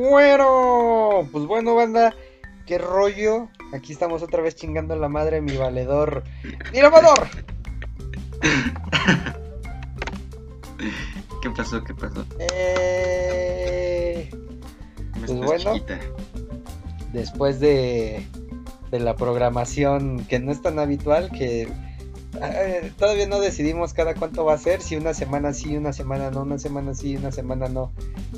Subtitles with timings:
[0.00, 2.14] Bueno, pues bueno, banda,
[2.64, 3.48] qué rollo.
[3.74, 6.24] Aquí estamos otra vez chingando la madre mi valedor.
[6.72, 7.28] ¡Mirador!
[11.42, 11.84] ¿Qué pasó?
[11.84, 12.24] ¿Qué pasó?
[12.38, 14.30] Eh,
[15.26, 15.74] Pues bueno.
[15.74, 15.98] chiquita.
[17.12, 18.26] después de,
[18.90, 21.68] de la programación que no es tan habitual, que
[22.40, 26.30] eh, todavía no decidimos cada cuánto va a ser, si una semana sí, una semana
[26.30, 27.92] no, una semana sí, una semana no.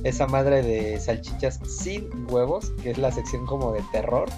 [0.04, 4.28] Esa madre de salchichas sin huevos, que es la sección como de terror.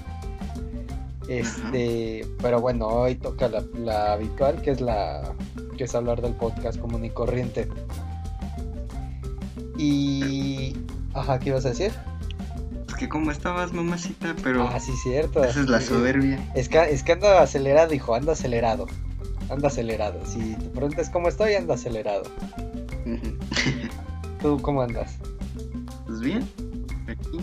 [1.28, 5.32] Este, pero bueno, hoy toca la, la habitual, que es la
[5.78, 7.68] que es hablar del podcast común y corriente.
[9.76, 10.76] Y
[11.14, 11.92] ajá, ¿qué ibas a decir?
[12.88, 15.42] Es que como estabas, mamacita, pero Ah, sí, cierto.
[15.42, 16.38] esa es la soberbia.
[16.54, 18.86] Es que, es que anda acelerado, hijo, anda acelerado.
[19.48, 20.20] Anda acelerado.
[20.24, 22.24] Si te preguntas cómo estoy, anda acelerado.
[24.42, 25.16] ¿Tú cómo andas?
[26.06, 26.48] Pues bien,
[27.08, 27.40] aquí.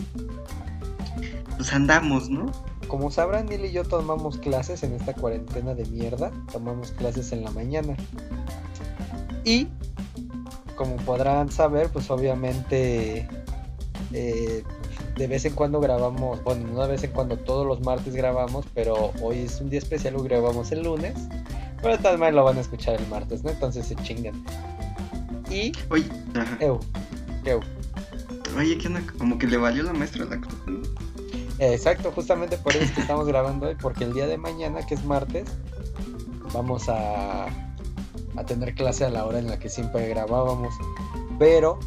[1.56, 2.52] Pues andamos, ¿no?
[2.88, 6.30] Como sabrán, Neil y yo tomamos clases en esta cuarentena de mierda.
[6.52, 7.96] Tomamos clases en la mañana.
[9.44, 9.68] Y,
[10.76, 13.28] como podrán saber, pues obviamente
[14.12, 14.62] eh,
[15.16, 18.66] de vez en cuando grabamos, bueno, no de vez en cuando, todos los martes grabamos,
[18.74, 21.14] pero hoy es un día especial, lo grabamos el lunes.
[21.82, 23.50] Pero maneras lo van a escuchar el martes, ¿no?
[23.50, 24.34] Entonces se chingan.
[25.50, 26.56] Y, Oye, ajá.
[26.60, 26.80] eu,
[27.44, 27.60] eu.
[28.56, 29.02] Oye, ¿qué onda?
[29.18, 30.40] Como que le valió la maestra la.
[31.58, 34.94] Exacto, justamente por eso es que estamos grabando hoy, porque el día de mañana, que
[34.94, 35.44] es martes,
[36.52, 40.74] vamos a, a tener clase a la hora en la que siempre grabábamos.
[41.38, 41.78] Pero,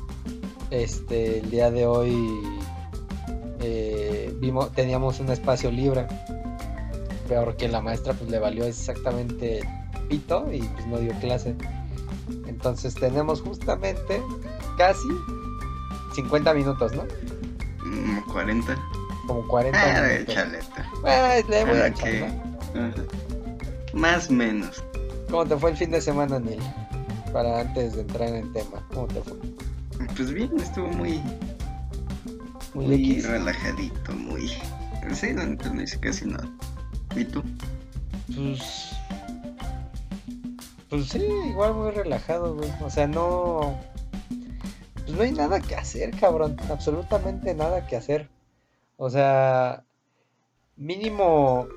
[0.72, 2.42] este, el día de hoy
[3.62, 6.08] eh, vimos, teníamos un espacio libre,
[7.28, 9.62] pero que la maestra pues le valió exactamente
[10.08, 11.56] pito y pues no dio clase.
[12.48, 14.22] Entonces tenemos justamente
[14.78, 15.08] casi
[16.16, 17.04] 50 minutos, ¿no?
[17.86, 18.78] Mm, 40.
[19.28, 20.36] Como 40 Ah, de minutos.
[20.36, 20.90] chaleta.
[21.02, 22.20] Pues, le voy a echar, que-
[22.76, 24.00] ¿no?
[24.00, 24.84] Más menos.
[25.30, 26.62] ¿Cómo te fue el fin de semana, Neil?
[27.34, 29.34] Para antes de entrar en el tema, ¿cómo te fue?
[30.16, 31.22] Pues bien, estuvo muy,
[32.74, 34.52] Muy, muy relajadito, muy.
[35.14, 36.48] Sí, neta no hice casi nada.
[37.16, 37.42] ¿Y tú?
[38.28, 38.95] Pues.
[40.90, 42.70] Pues sí, igual muy relajado, güey.
[42.82, 43.80] O sea, no.
[45.06, 46.58] Pues no hay nada que hacer, cabrón.
[46.70, 48.30] Absolutamente nada que hacer.
[48.98, 49.84] O sea.
[50.76, 51.68] Mínimo.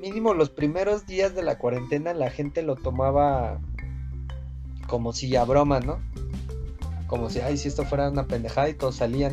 [0.00, 3.60] Mínimo los primeros días de la cuarentena la gente lo tomaba
[4.88, 5.98] como si a broma, ¿no?
[7.06, 9.32] Como si, ay, si esto fuera una pendejada y todos salían.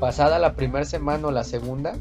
[0.00, 1.96] Pasada la primera semana o la segunda,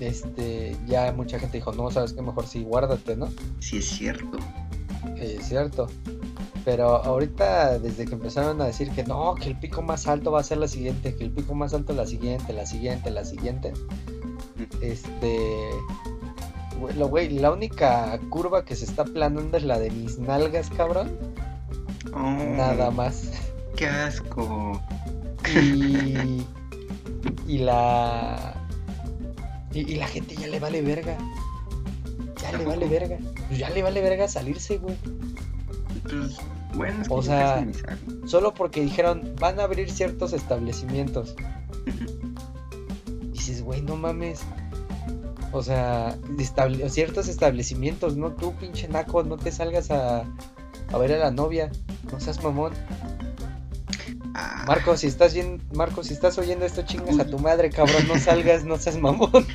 [0.00, 3.28] este, ya mucha gente dijo, no, sabes que mejor sí, guárdate, ¿no?
[3.60, 4.38] Sí, es cierto.
[5.16, 5.86] Eh, Es cierto.
[6.64, 10.40] Pero ahorita, desde que empezaron a decir que no, que el pico más alto va
[10.40, 13.74] a ser la siguiente, que el pico más alto la siguiente, la siguiente, la siguiente,
[14.80, 15.70] este,
[16.80, 20.70] güey, lo- güey, la única curva que se está planando es la de mis nalgas,
[20.70, 21.10] cabrón.
[22.14, 23.30] Oh, Nada más.
[23.76, 24.80] Qué asco.
[25.54, 26.44] Y,
[27.46, 28.54] y la.
[29.74, 31.18] Y, y la gente ya le vale verga.
[32.40, 33.18] Ya le ¿A vale verga.
[33.48, 34.96] Pues ya le vale verga salirse, güey.
[36.04, 36.36] Pues,
[36.74, 37.66] bueno, es que O sea-.
[38.26, 41.34] Solo porque dijeron, van a abrir ciertos establecimientos.
[43.22, 44.40] Y dices, güey, no mames.
[45.52, 50.24] O sea, estable- ciertos establecimientos, no tú, pinche naco, no te salgas a,
[50.92, 51.70] a ver a la novia.
[52.12, 52.72] No seas mamón.
[54.34, 58.06] Ah, Marco, si estás bien, Marco, si estás oyendo esto, chingas a tu madre, cabrón,
[58.08, 59.30] no salgas, no seas mamón.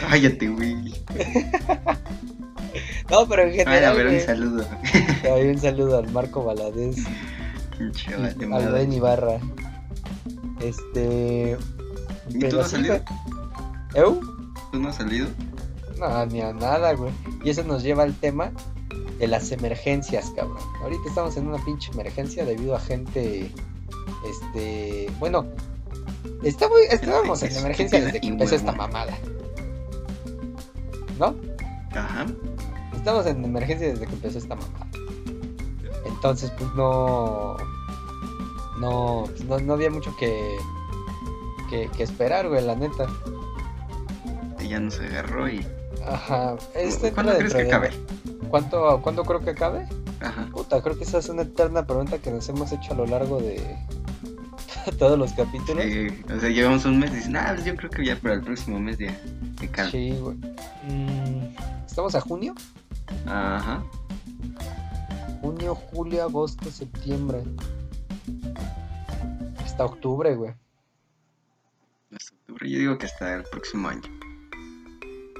[0.00, 0.94] Cállate, güey.
[3.10, 3.84] No, pero en Ay, general.
[3.84, 4.64] a ver, un saludo.
[5.24, 7.04] Ahí un saludo al Marco Valadez
[8.52, 8.72] al.
[8.72, 9.38] Ben Ibarra.
[10.60, 11.56] Este.
[12.30, 13.00] ¿Y tú no has salido?
[13.94, 14.20] ¿Eu?
[14.72, 15.28] ¿Tú no has salido?
[15.98, 17.12] No, ni a nada, güey.
[17.44, 18.52] Y eso nos lleva al tema
[19.18, 20.58] de las emergencias, cabrón.
[20.82, 23.50] Ahorita estamos en una pinche emergencia debido a gente.
[24.28, 25.10] Este.
[25.18, 25.46] Bueno.
[26.42, 29.16] está muy- estábamos en emergencia desde que empezó esta mamada.
[31.18, 31.34] ¿No?
[31.92, 32.26] Ajá.
[32.94, 34.86] Estamos en emergencia desde que empezó esta mamada.
[36.06, 37.56] Entonces, pues no.
[38.78, 40.56] No, pues, no, no había mucho que,
[41.70, 43.06] que, que esperar, güey, la neta.
[44.68, 45.64] Ya nos agarró y.
[46.06, 46.56] Ajá.
[46.74, 47.90] Este ¿Cuándo crees que acabe?
[48.54, 49.84] ¿Cuánto, ¿Cuándo creo que acabe?
[50.20, 50.46] Ajá.
[50.52, 53.40] Puta, creo que esa es una eterna pregunta que nos hemos hecho a lo largo
[53.40, 53.76] de
[55.00, 55.82] todos los capítulos.
[55.82, 58.42] Sí, o sea, llevamos un mes y dicen, ah, yo creo que ya para el
[58.42, 59.12] próximo mes ya
[59.72, 59.90] calma.
[59.90, 60.36] Sí, güey.
[60.88, 61.52] Mm,
[61.84, 62.54] ¿Estamos a junio?
[63.26, 63.82] Ajá.
[65.40, 67.42] Junio, julio, agosto, septiembre.
[69.64, 70.52] Hasta octubre, güey.
[72.14, 72.70] Hasta octubre.
[72.70, 74.02] Yo digo que hasta el próximo año.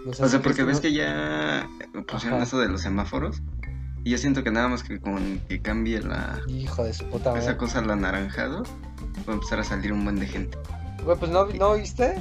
[0.06, 1.69] O sea, porque ves que ya
[2.06, 2.45] pusieron Ajá.
[2.47, 3.43] eso de los semáforos.
[4.05, 7.31] Y yo siento que nada más que con que cambie la Hijo de su puta
[7.31, 7.56] esa madre.
[7.56, 8.62] cosa al anaranjado,
[9.27, 10.59] va a empezar a salir un buen de gente.
[11.05, 12.15] Güey, pues no, ¿no viste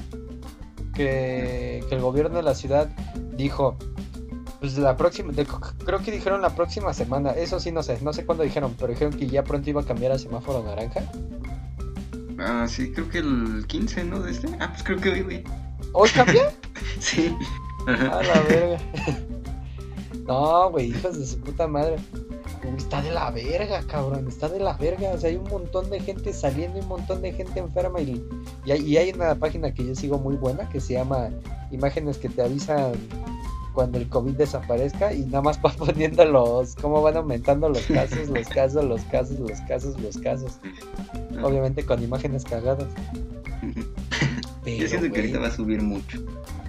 [0.93, 2.89] que, que el gobierno de la ciudad
[3.35, 3.77] dijo,
[4.61, 8.13] pues la próxima, de- creo que dijeron la próxima semana, eso sí no sé, no
[8.13, 11.01] sé cuándo dijeron, pero dijeron que ya pronto iba a cambiar a semáforo naranja.
[12.39, 14.19] Ah, sí, creo que el 15, ¿no?
[14.21, 14.47] De este.
[14.59, 15.43] Ah, pues creo que hoy, güey.
[15.91, 16.51] ¿Hoy cambia?
[16.99, 17.35] Sí.
[17.87, 18.77] A la verga.
[20.27, 21.97] No, güey, hijos de su puta madre.
[22.77, 24.25] Está de la verga, cabrón.
[24.27, 25.11] Está de la verga.
[25.11, 27.99] O sea, hay un montón de gente saliendo y un montón de gente enferma.
[27.99, 28.23] Y,
[28.65, 31.29] y, hay, y hay una página que yo sigo muy buena que se llama
[31.71, 32.93] Imágenes que te avisan
[33.73, 35.13] cuando el COVID desaparezca.
[35.13, 36.75] Y nada más va poniendo los.
[36.75, 40.59] cómo van aumentando los casos, los casos, los casos, los casos, los casos.
[41.41, 42.87] Obviamente con imágenes cagadas.
[44.63, 46.23] Pero, Yo siento que ahorita va a subir mucho.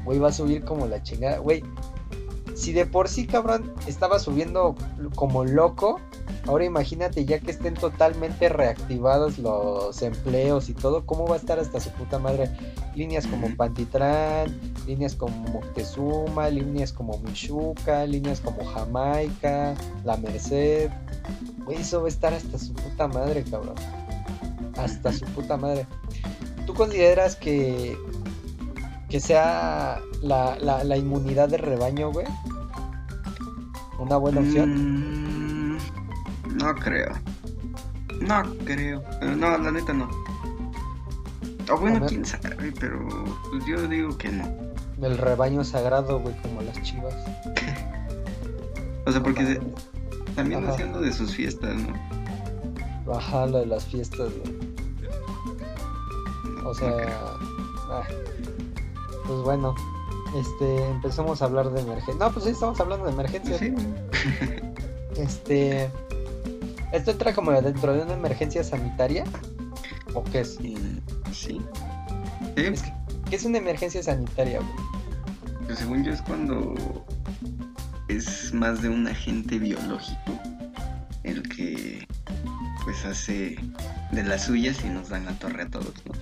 [0.05, 1.39] Güey, va a subir como la chingada.
[1.39, 1.63] Güey,
[2.55, 4.75] si de por sí, cabrón, estaba subiendo
[5.15, 6.01] como loco,
[6.47, 11.59] ahora imagínate ya que estén totalmente reactivados los empleos y todo, ¿cómo va a estar
[11.59, 12.51] hasta su puta madre?
[12.95, 13.57] Líneas como Ujú.
[13.57, 19.75] Pantitlán, líneas como Moctezuma, líneas como Michuca, líneas como Jamaica,
[20.05, 20.91] La Merced.
[21.69, 23.75] Eso va a estar hasta su puta madre, cabrón.
[24.77, 25.87] Hasta su puta madre.
[26.67, 27.97] ¿Tú consideras que
[29.15, 32.27] que sea la, la, la inmunidad de rebaño, güey?
[34.01, 35.75] Una buena opción.
[35.75, 35.79] Mm,
[36.57, 37.13] no creo.
[38.21, 39.05] No creo.
[39.21, 40.11] Pero no, la neta no.
[41.71, 43.07] O bueno, quién sabe, pero
[43.53, 44.53] pues yo digo que no.
[45.01, 47.15] El rebaño sagrado, güey, como las chivas.
[49.07, 49.61] O sea, porque Mames.
[50.35, 50.73] también Ajá.
[50.73, 53.15] haciendo de sus fiestas, ¿no?
[53.15, 54.59] Ajá, lo de las fiestas, güey.
[56.65, 58.03] No, O sea, no ah,
[59.27, 59.75] pues bueno,
[60.37, 62.15] este, empezamos a hablar de emergencia.
[62.15, 63.59] No, pues sí, estamos hablando de emergencia.
[63.59, 63.75] Sí.
[65.17, 65.89] Este,
[66.93, 69.25] ¿esto entra como dentro de una emergencia sanitaria?
[70.15, 70.59] ¿O qué es?
[70.61, 70.99] Mm,
[71.33, 71.61] sí.
[72.57, 72.93] Sí, Es que,
[73.31, 74.71] ¿Qué es una emergencia sanitaria, güey?
[75.67, 76.75] pues según yo es cuando
[78.09, 80.39] es más de un agente biológico
[81.23, 82.07] el que
[82.85, 83.57] pues hace
[84.13, 86.13] de las suyas y nos dan la torre a todos, ¿no?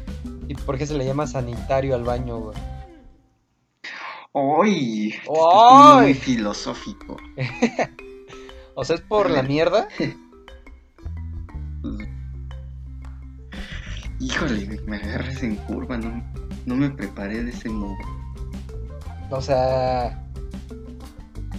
[0.48, 2.56] ¿Y por qué se le llama sanitario al baño, güey?
[4.34, 5.14] ¡Ay!
[5.26, 7.16] poniendo muy filosófico.
[8.74, 9.86] O sea, es por la mierda.
[14.18, 16.22] Híjole, me agarras en curva, no,
[16.64, 17.94] no me preparé de ese modo.
[19.30, 20.22] O sea,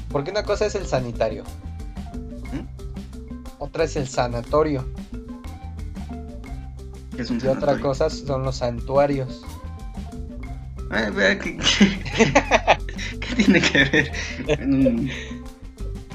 [0.09, 1.43] porque una cosa es el sanitario,
[2.51, 2.65] ¿Mm?
[3.59, 4.85] otra es el sanatorio
[7.17, 7.81] Es un y otra sanatorio.
[7.83, 9.43] cosa son los santuarios.
[10.93, 12.27] ¿Qué, qué,
[13.19, 14.11] qué tiene que ver?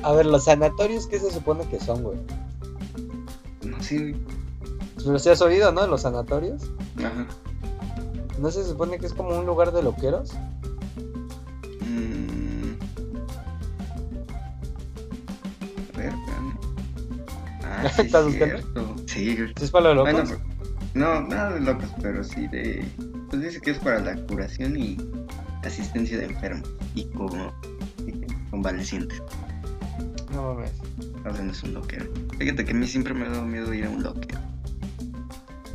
[0.03, 2.19] A ver, los sanatorios, ¿qué se supone que son, güey?
[3.63, 4.17] No sé, güey.
[5.05, 5.87] Pero si has oído, ¿no?
[5.87, 6.63] Los sanatorios.
[6.99, 7.27] Ajá.
[8.39, 10.33] ¿No se supone que es como un lugar de loqueros?
[11.81, 12.75] Mm.
[15.95, 16.13] A ver.
[17.65, 18.95] Ah, sí, ¿Estás es buscando?
[19.07, 19.37] Sí.
[19.37, 20.39] ¿Sí es para los locos?
[20.95, 22.85] no, nada de locos, pero sí de.
[23.29, 24.97] Pues dice que es para la curación y
[25.65, 27.53] asistencia de enfermos y como
[28.51, 29.23] convalecientes.
[30.33, 30.73] No mames.
[31.23, 32.07] Sea, no es un loquero.
[32.39, 34.39] Fíjate que a mí siempre me ha dado miedo ir a un loquero.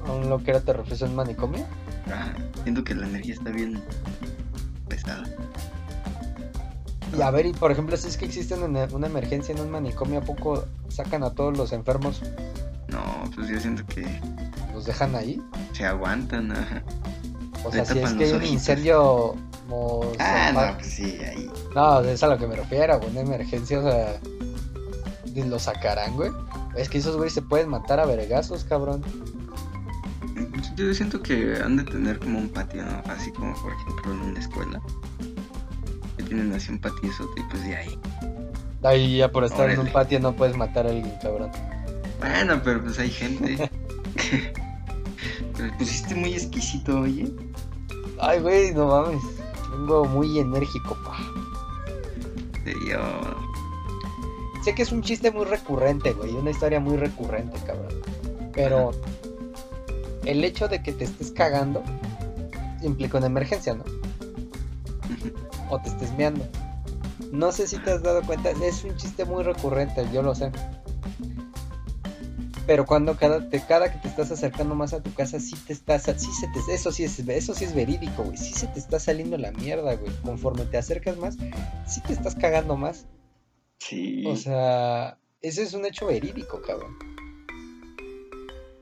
[0.05, 1.65] ¿A un loquero te refieres a un manicomio?
[2.11, 2.33] Ah,
[2.63, 3.81] siento que la energía está bien
[4.87, 5.23] pesada.
[7.15, 9.69] Y a ver, y por ejemplo, si es que existe una, una emergencia en un
[9.69, 12.21] manicomio, ¿a poco sacan a todos los enfermos?
[12.87, 13.03] No,
[13.35, 14.05] pues yo siento que
[14.73, 15.39] ¿Los dejan ahí?
[15.73, 16.51] se aguantan.
[16.51, 16.83] Ajá.
[17.65, 19.35] O sea, si es que hay un incendio...
[19.67, 21.49] mo- Ah, no, pues sí, ahí.
[21.75, 24.19] No, es a lo que me refiero, güey, una emergencia, o sea,
[25.35, 26.31] lo sacarán, güey.
[26.75, 29.03] Es que esos güeyes se pueden matar a vergazos, cabrón.
[30.75, 33.01] Yo siento que han de tener como un patio, ¿no?
[33.11, 34.81] Así como por ejemplo en una escuela.
[36.17, 37.99] Que tienen así un patio y pues de ahí.
[38.83, 41.51] Ahí ya por estar en un patio no puedes matar a alguien, cabrón.
[42.19, 43.69] Bueno, pero pues hay gente.
[45.55, 47.31] Te pusiste muy exquisito, oye.
[48.19, 49.23] Ay, güey, no mames.
[49.71, 51.17] Vengo muy enérgico, pa.
[52.63, 52.99] Sí, yo.
[54.63, 57.93] Sé que es un chiste muy recurrente, güey, una historia muy recurrente, cabrón.
[58.53, 58.91] Pero
[60.25, 61.83] el hecho de que te estés cagando
[62.81, 63.83] implica una emergencia, ¿no?
[65.69, 66.45] O te estés meando.
[67.31, 70.51] No sé si te has dado cuenta, es un chiste muy recurrente, yo lo sé.
[72.65, 75.73] Pero cuando cada, te, cada que te estás acercando más a tu casa, sí te
[75.73, 78.79] estás, sí se te, eso sí es, eso sí es verídico, güey, sí se te
[78.79, 81.37] está saliendo la mierda, güey, conforme te acercas más,
[81.87, 83.05] sí te estás cagando más.
[83.79, 84.23] Sí.
[84.25, 86.95] O sea, ese es un hecho verídico, cabrón.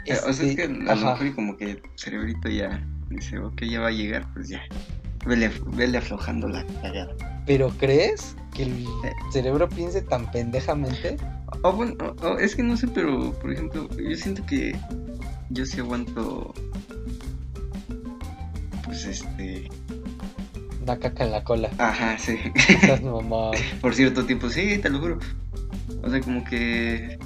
[0.04, 1.12] O sea, es Este, que a lo ajá.
[1.14, 4.62] mejor como que el cerebrito ya dice, ok, ya va a llegar, pues ya.
[5.26, 7.16] Vele, vele aflojando la cagada.
[7.46, 8.88] Pero ¿crees que el
[9.32, 11.18] cerebro piense tan pendejamente?
[11.64, 14.76] O bueno, o- o es que no sé, pero por ejemplo, yo siento que
[15.50, 16.54] yo sí aguanto.
[18.86, 19.70] Pues este.
[20.82, 21.70] Una caca en la cola.
[21.78, 22.38] Ajá, sí.
[22.68, 23.52] Estás mamá.
[23.82, 25.20] por cierto tiempo, sí, te lo juro.
[26.04, 27.20] O sea, como que.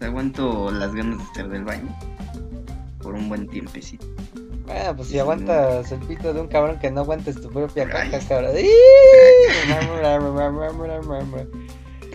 [0.00, 1.94] Aguanto las ganas de estar del baño.
[3.02, 4.06] Por un buen tiempecito.
[4.66, 8.18] Bueno, pues si aguantas el pito de un cabrón que no aguantes tu propia caca,
[8.28, 8.52] cabrón.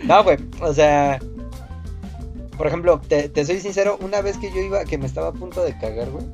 [0.03, 1.19] No, güey, o sea,
[2.57, 5.33] por ejemplo, te, te soy sincero, una vez que yo iba, que me estaba a
[5.33, 6.25] punto de cagar, güey,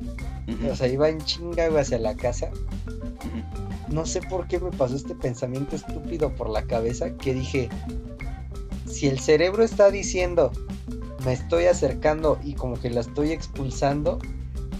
[0.68, 2.50] o sea, iba en chinga, güey, hacia la casa,
[3.88, 7.68] no sé por qué me pasó este pensamiento estúpido por la cabeza que dije,
[8.86, 10.52] si el cerebro está diciendo,
[11.24, 14.18] me estoy acercando y como que la estoy expulsando,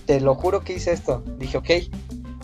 [0.07, 1.23] te lo juro que hice esto.
[1.39, 1.71] Dije, ok,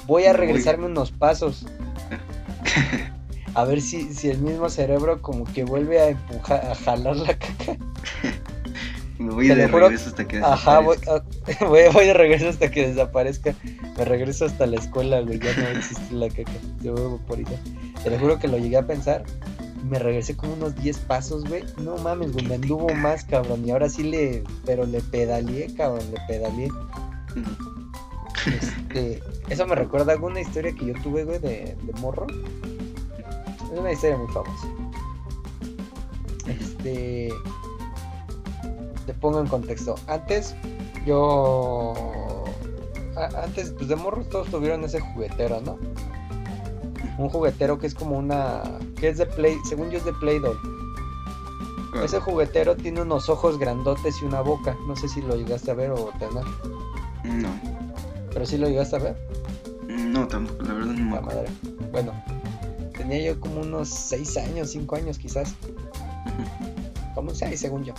[0.07, 1.67] voy a regresarme unos pasos.
[3.57, 7.39] A ver si, si el mismo cerebro como que vuelve a empujar, a jalar la
[7.39, 7.77] caca.
[9.19, 11.65] Me voy Te de regreso hasta que Ajá, voy, desaparezca.
[11.65, 13.55] a- voy, voy de regreso hasta que desaparezca.
[13.97, 15.39] Me regreso hasta la escuela, güey.
[15.39, 16.53] Ya no existir la caca.
[16.83, 17.59] Yo voy por ella.
[18.05, 19.25] Te lo juro que lo llegué a pensar.
[19.89, 21.65] Me regresé como unos 10 pasos, güey.
[21.79, 22.45] No mames, güey.
[22.45, 23.67] Me anduvo más, cabrón.
[23.67, 24.45] Y ahora sí le.
[24.67, 26.05] Pero le pedaleé, cabrón.
[26.13, 26.69] Le pedaleé.
[28.47, 32.27] Este, eso me recuerda a alguna historia que yo tuve, güey, de, de morro.
[33.73, 34.67] Es una historia muy famosa.
[36.47, 37.33] Este.
[39.07, 39.95] Te pongo en contexto.
[40.07, 40.55] Antes,
[41.07, 41.95] yo.
[43.17, 45.79] a- Antes, pues de morros todos tuvieron ese juguetero, ¿no?
[47.19, 48.63] Un juguetero que es como una.
[48.99, 49.57] que es de Play.
[49.69, 50.57] Según yo es de Play Doh.
[52.05, 54.77] Ese juguetero tiene unos ojos grandotes y una boca.
[54.87, 56.45] No sé si lo llegaste a ver o tener.
[57.25, 57.49] No,
[58.33, 59.17] Pero sí lo llegaste a ver.
[59.89, 61.41] no tampoco, la verdad no me La acuerdo.
[61.43, 61.53] madre.
[61.91, 62.13] Bueno,
[62.97, 65.55] tenía yo como unos 6 años, 5 años quizás.
[67.15, 67.95] Como 6 según yo.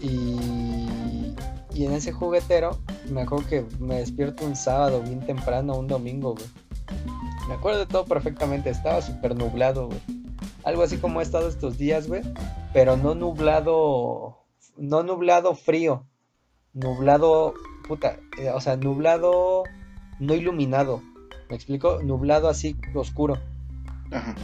[0.00, 1.34] Y,
[1.74, 2.78] y en ese juguetero,
[3.10, 6.46] me acuerdo que me despierto un sábado bien temprano, un domingo, güey.
[7.48, 10.00] Me acuerdo de todo perfectamente, estaba súper nublado, güey.
[10.64, 12.22] Algo así como he estado estos días, güey.
[12.72, 14.44] Pero no nublado,
[14.76, 16.04] no nublado frío.
[16.74, 17.54] Nublado,
[17.88, 19.64] puta, eh, o sea, nublado
[20.20, 21.02] no iluminado.
[21.48, 22.00] ¿Me explico?
[22.02, 23.38] Nublado así, oscuro.
[24.10, 24.34] Ajá.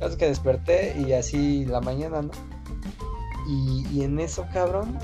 [0.00, 2.30] Es que desperté y así la mañana, ¿no?
[3.48, 4.98] Y, y en eso, cabrón,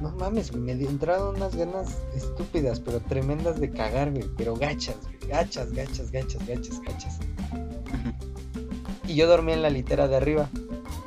[0.00, 4.96] no mames, güey, me entraron unas ganas estúpidas, pero tremendas de cagar, güey, pero gachas,
[5.02, 7.18] güey, gachas, gachas, gachas, gachas, gachas.
[9.06, 10.48] Y yo dormía en la litera de arriba.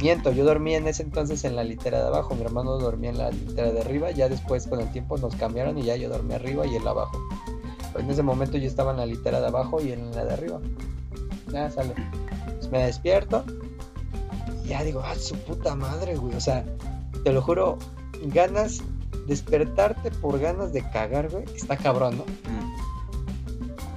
[0.01, 3.19] Miento, yo dormía en ese entonces en la litera de abajo, mi hermano dormía en
[3.19, 6.37] la litera de arriba, ya después con el tiempo nos cambiaron y ya yo dormía
[6.37, 7.17] arriba y él abajo.
[7.97, 10.59] En ese momento yo estaba en la litera de abajo y en la de arriba.
[11.51, 11.93] Ya sale.
[12.57, 13.43] Pues me despierto
[14.63, 16.35] y ya digo, ah, su puta madre, güey.
[16.35, 16.63] O sea,
[17.23, 17.77] te lo juro,
[18.27, 18.81] ganas,
[19.27, 22.23] despertarte por ganas de cagar, güey, está cabrón, ¿no?
[22.23, 22.71] Ujú.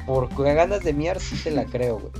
[0.06, 2.12] Por ganas de miar sí te la creo, güey.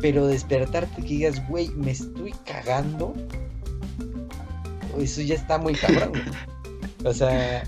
[0.00, 3.14] Pero despertarte que digas, güey, me estoy cagando.
[4.98, 6.24] Eso ya está muy cabrón, güey.
[7.04, 7.62] O sea,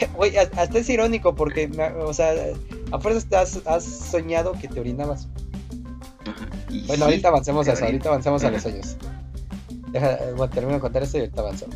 [0.38, 1.70] a- hasta es irónico porque,
[2.04, 2.32] o sea,
[2.90, 5.28] a fuerzas te has, has soñado que te orinabas.
[6.26, 6.46] Ajá.
[6.86, 8.96] Bueno, sí, ahorita avancemos a eso, ahorita avancemos a los sueños.
[9.90, 11.66] Deja, bueno, termino de contar esto y ahorita avanzo.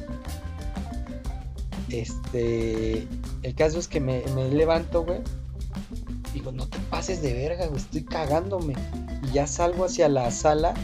[1.91, 3.07] Este,
[3.43, 5.21] el caso es que me, me levanto, güey.
[6.33, 8.75] Digo, no te pases de verga, güey, estoy cagándome.
[9.29, 10.75] Y ya salgo hacia la sala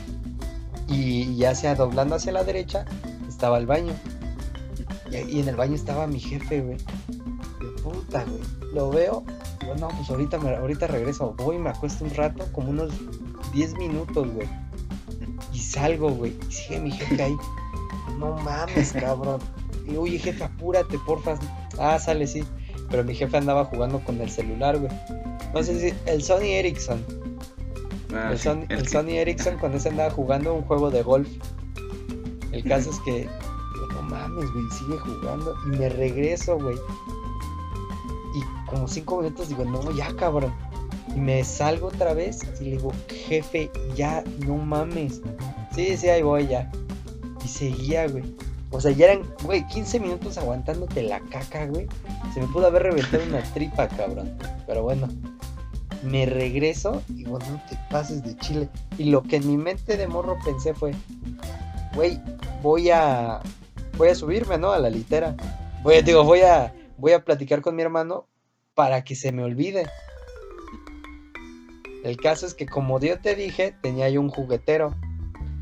[0.88, 2.84] y ya sea doblando hacia la derecha,
[3.28, 3.92] estaba el baño.
[5.10, 6.78] Y en el baño estaba mi jefe, güey.
[8.12, 8.72] De puta, güey.
[8.74, 9.24] Lo veo.
[9.60, 11.34] Digo, no, pues ahorita, me, ahorita regreso.
[11.38, 12.90] Voy me acuesto un rato, como unos
[13.52, 14.48] 10 minutos, güey.
[15.52, 16.34] Y salgo, güey.
[16.48, 17.36] Y sigue mi jefe ahí.
[18.18, 19.40] No mames, cabrón.
[19.86, 21.38] Y oye, jefe, apúrate, porfa.
[21.78, 22.44] Ah, sale, sí.
[22.90, 24.92] Pero mi jefe andaba jugando con el celular, güey.
[25.54, 25.94] No sé si.
[26.06, 27.04] El Sony Ericsson.
[28.14, 31.02] Ah, el, Sony, el el que- Sony Ericsson con ese andaba jugando un juego de
[31.02, 31.28] golf.
[32.52, 33.28] El caso es que.
[33.94, 34.64] No mames, güey.
[34.78, 35.54] Sigue jugando.
[35.66, 36.76] Y me regreso, güey.
[38.72, 40.54] Como cinco minutos digo, no, ya, cabrón.
[41.14, 42.90] Y me salgo otra vez y le digo,
[43.28, 45.20] jefe, ya, no mames.
[45.74, 46.70] Sí, sí, ahí voy ya.
[47.44, 48.24] Y seguía, güey.
[48.70, 51.86] O sea, ya eran, güey, 15 minutos aguantándote la caca, güey.
[52.32, 54.38] Se me pudo haber reventado una tripa, cabrón.
[54.66, 55.06] Pero bueno,
[56.02, 58.70] me regreso y bueno, no te pases de chile.
[58.96, 60.94] Y lo que en mi mente de morro pensé fue,
[61.94, 62.18] güey,
[62.62, 63.40] voy a,
[63.98, 64.72] voy a subirme, ¿no?
[64.72, 65.36] A la litera.
[65.82, 68.26] Voy digo, voy a, voy a platicar con mi hermano
[68.74, 69.86] para que se me olvide.
[72.04, 74.94] El caso es que como yo te dije, tenía yo un juguetero.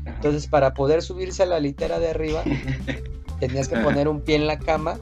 [0.05, 2.43] Entonces, para poder subirse a la litera de arriba,
[3.39, 4.99] tenías que poner un pie en la cama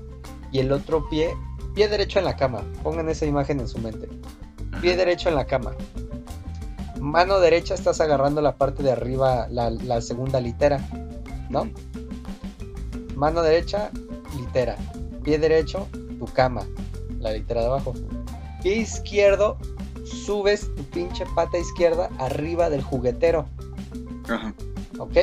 [0.52, 1.34] y el otro pie,
[1.76, 2.62] pie derecho en la cama.
[2.84, 4.10] Pongan esa imagen en su mente.
[4.82, 5.72] Pie derecho en la cama.
[7.00, 10.86] Mano derecha estás agarrando la parte de arriba, la, la segunda litera,
[11.50, 11.70] ¿no?
[13.16, 13.90] Mano derecha,
[14.38, 14.76] litera.
[15.24, 15.88] Pie derecho,
[16.20, 16.68] tu cama,
[17.20, 17.94] la litera de abajo.
[18.62, 19.58] Pie izquierdo,
[20.04, 23.48] subes tu pinche pata izquierda arriba del juguetero.
[24.28, 24.54] Ajá.
[24.98, 25.18] ¿Ok?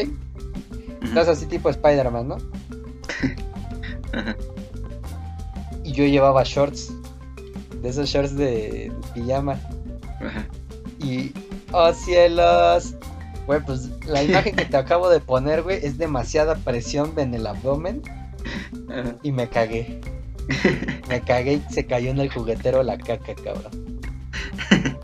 [1.03, 2.37] Estás así tipo Spider-Man, ¿no?
[4.13, 4.37] Ajá.
[5.85, 6.93] Y yo llevaba shorts.
[7.83, 9.61] De esos shorts de, de pijama.
[10.21, 10.47] Ajá.
[10.99, 11.33] Y.
[11.73, 12.95] ¡Oh cielos!
[13.47, 17.47] Güey, pues la imagen que te acabo de poner, güey, es demasiada presión en el
[17.47, 18.03] abdomen.
[18.89, 19.17] Ajá.
[19.23, 20.01] Y me cagué.
[21.09, 24.01] Me cagué y se cayó en el juguetero la caca, cabrón.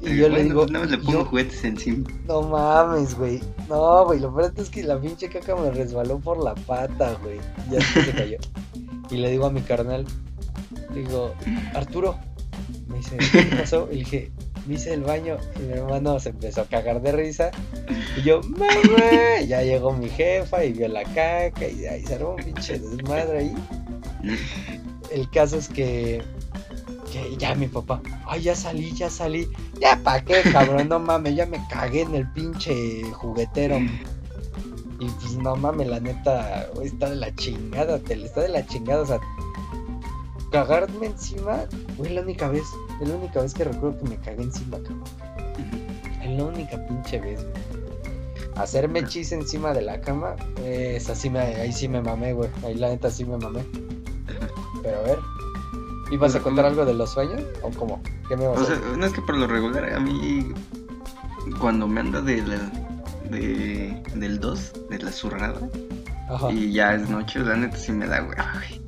[0.00, 0.60] Y yo le digo.
[0.62, 2.08] pues nada más le pongo yo- juguetes encima.
[2.26, 3.40] No mames, güey.
[3.68, 7.36] No, güey, lo peor es que la pinche caca me resbaló por la pata, güey.
[7.66, 8.38] Y ya después se cayó.
[9.10, 10.06] Y le digo a mi carnal,
[10.94, 11.34] digo,
[11.74, 12.16] Arturo.
[12.86, 13.86] Me dice, ¿qué pasó?
[13.90, 14.30] Y le dije,
[14.66, 15.36] me hice el baño.
[15.58, 17.50] Y mi hermano se empezó a cagar de risa.
[18.16, 19.40] Y yo, mamá.
[19.42, 21.68] Y ya llegó mi jefa y vio la caca.
[21.68, 23.54] Y ahí se armó un pinche desmadre ahí.
[25.10, 26.22] El caso es que,
[27.12, 29.48] que ya mi papá, ay, ya salí, ya salí.
[29.80, 33.78] Ya pa' qué, cabrón, no mames, ya me cagué en el pinche juguetero.
[33.78, 39.02] Y pues no mames, la neta, está de la chingada, te está de la chingada,
[39.02, 39.20] o sea,
[40.50, 41.60] cagarme encima,
[41.96, 42.64] güey, la única vez,
[43.00, 45.04] es la única vez que recuerdo que me cagué encima, cabrón.
[46.22, 47.68] Es la única pinche vez, güey.
[48.56, 52.50] Hacerme chis encima de la cama, es así me, ahí sí me mamé, güey.
[52.64, 53.60] Ahí la neta sí me mamé.
[54.82, 55.18] Pero a ver,
[56.10, 57.42] ¿ibas a contar algo de los sueños?
[57.62, 58.02] ¿O cómo?
[58.28, 58.98] ¿Qué me vas a O sea, decir?
[58.98, 60.52] no es que por lo regular a mí
[61.60, 62.72] cuando me anda de la-
[63.30, 65.60] de, del 2, de la zurrada,
[66.30, 66.50] Ajá.
[66.50, 68.80] y ya es noche, la neta sí me da hueva, güey.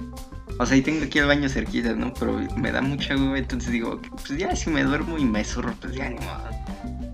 [0.59, 2.12] O sea, y tengo aquí el baño cerquita, ¿no?
[2.18, 5.72] Pero me da mucha hueva, entonces digo, pues ya si me duermo y me zurro,
[5.81, 6.42] pues ya ni modo.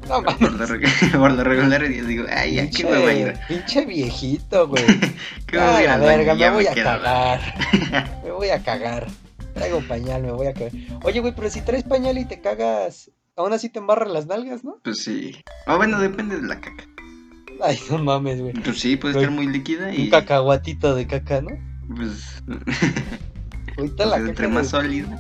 [0.09, 0.39] No mames.
[1.13, 3.33] por, lo, regular yo digo, ay, ya qué hueva ir.
[3.33, 4.85] Pinche, pinche viejito, güey.
[5.47, 6.17] ¿Qué Ay, la al baño?
[6.19, 7.41] verga, Ya me voy a cagar.
[8.25, 9.07] me voy a cagar.
[9.55, 10.73] Traigo pañal, me voy a cagar.
[11.03, 14.63] Oye, güey, pero si traes pañal y te cagas, aún así te embarran las nalgas,
[14.65, 14.79] ¿no?
[14.85, 15.35] Pues sí.
[15.67, 16.85] O bueno, depende de la caca.
[17.63, 18.53] Ay, no mames, güey.
[18.53, 21.51] Pues sí, puede estar muy líquida y Un cacahuatito de caca, ¿no?
[21.97, 22.43] pues
[23.79, 24.29] Ahorita la caca.
[24.29, 25.19] entre más sólida.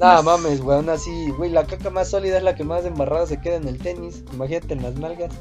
[0.00, 2.84] No más- mames, güey, aún así, güey, la caca más sólida es la que más
[2.84, 4.24] embarrada se queda en el tenis.
[4.32, 5.32] Imagínate en las nalgas.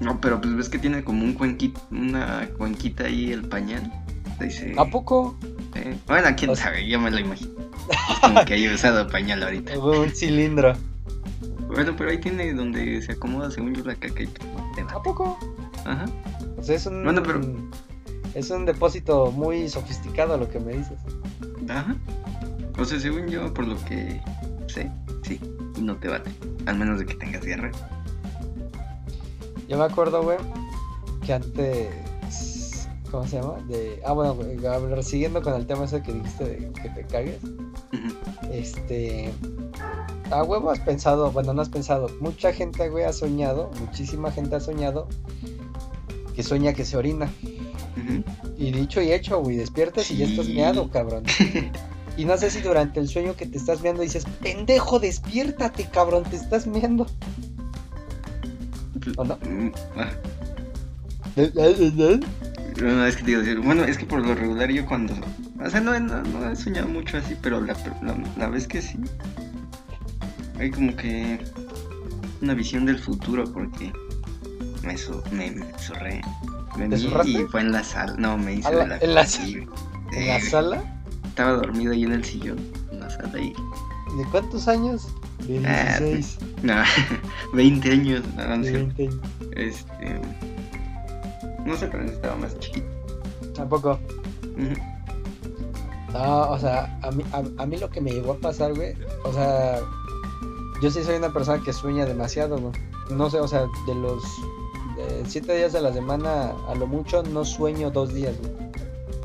[0.00, 3.92] No, pero pues ves que tiene como un cuenquito, una cuenquita ahí el pañal.
[4.40, 5.36] Dice, ¿A poco?
[5.74, 7.50] eh, Bueno, quién O sea- sabe, yo me lo imagino.
[7.90, 9.72] Es como que haya usado pañal ahorita.
[9.78, 10.74] Un cilindro.
[11.68, 14.28] Bueno, pero ahí tiene donde se acomoda según yo la caca y.
[14.88, 15.38] ¿A poco?
[15.84, 16.06] Ajá.
[16.56, 17.02] O sea, es un.
[17.04, 17.40] Bueno, pero-
[18.34, 20.98] Es un depósito muy sofisticado lo que me dices.
[21.68, 21.96] Ajá.
[22.78, 24.20] O sea, según yo, por lo que
[24.68, 24.90] sé,
[25.22, 25.40] sí,
[25.80, 26.30] no te bate.
[26.66, 27.72] Al menos de que tengas diarrea.
[29.68, 30.38] Yo me acuerdo, güey,
[31.26, 32.88] que antes.
[33.10, 33.56] ¿Cómo se llama?
[33.68, 34.00] De.
[34.06, 37.40] Ah, bueno, ver, siguiendo con el tema ese que dijiste de que te cagues.
[38.52, 39.32] Este.
[40.30, 42.08] A huevo has pensado, bueno, no has pensado.
[42.20, 45.08] Mucha gente, güey, ha soñado, muchísima gente ha soñado
[46.36, 47.28] que sueña que se orina.
[48.56, 51.24] Y dicho y hecho, güey, despiertas y ya estás meado, cabrón.
[52.18, 56.24] Y no sé si durante el sueño que te estás meando dices, pendejo, despiértate, cabrón,
[56.24, 57.06] te estás meando.
[59.16, 59.38] ¿O no?
[59.46, 59.72] ¿No?
[63.06, 65.14] Es que te decir, bueno, es que por lo regular yo cuando,
[65.64, 68.82] o sea, no, no, no he soñado mucho así, pero la, la, la vez que
[68.82, 68.98] sí,
[70.58, 71.38] hay como que
[72.42, 73.92] una visión del futuro porque
[74.84, 76.20] me, su- me, me zurré,
[76.76, 77.30] me ¿Te vi zurraste?
[77.30, 79.26] y fue en la sala, no, me hice ¿A la- en la
[80.12, 80.97] ¿En la sala?
[81.38, 82.58] Estaba dormido ahí en el sillón,
[82.90, 83.52] en la sala ahí,
[84.16, 85.06] ¿De cuántos años?
[85.46, 86.38] De Ah, 16.
[86.64, 86.74] no,
[87.54, 89.14] 20 años, no, no de sé, 20 años.
[89.52, 90.20] este,
[91.64, 92.86] no sé, pero estaba más chiquito.
[93.54, 94.00] Tampoco.
[96.12, 98.94] No, o sea, a mí, a, a mí lo que me llegó a pasar, güey,
[99.24, 99.78] o sea,
[100.82, 102.72] yo sí soy una persona que sueña demasiado, güey.
[103.10, 104.24] No sé, o sea, de los,
[104.98, 108.52] eh, siete días de la semana, a lo mucho, no sueño dos días, güey.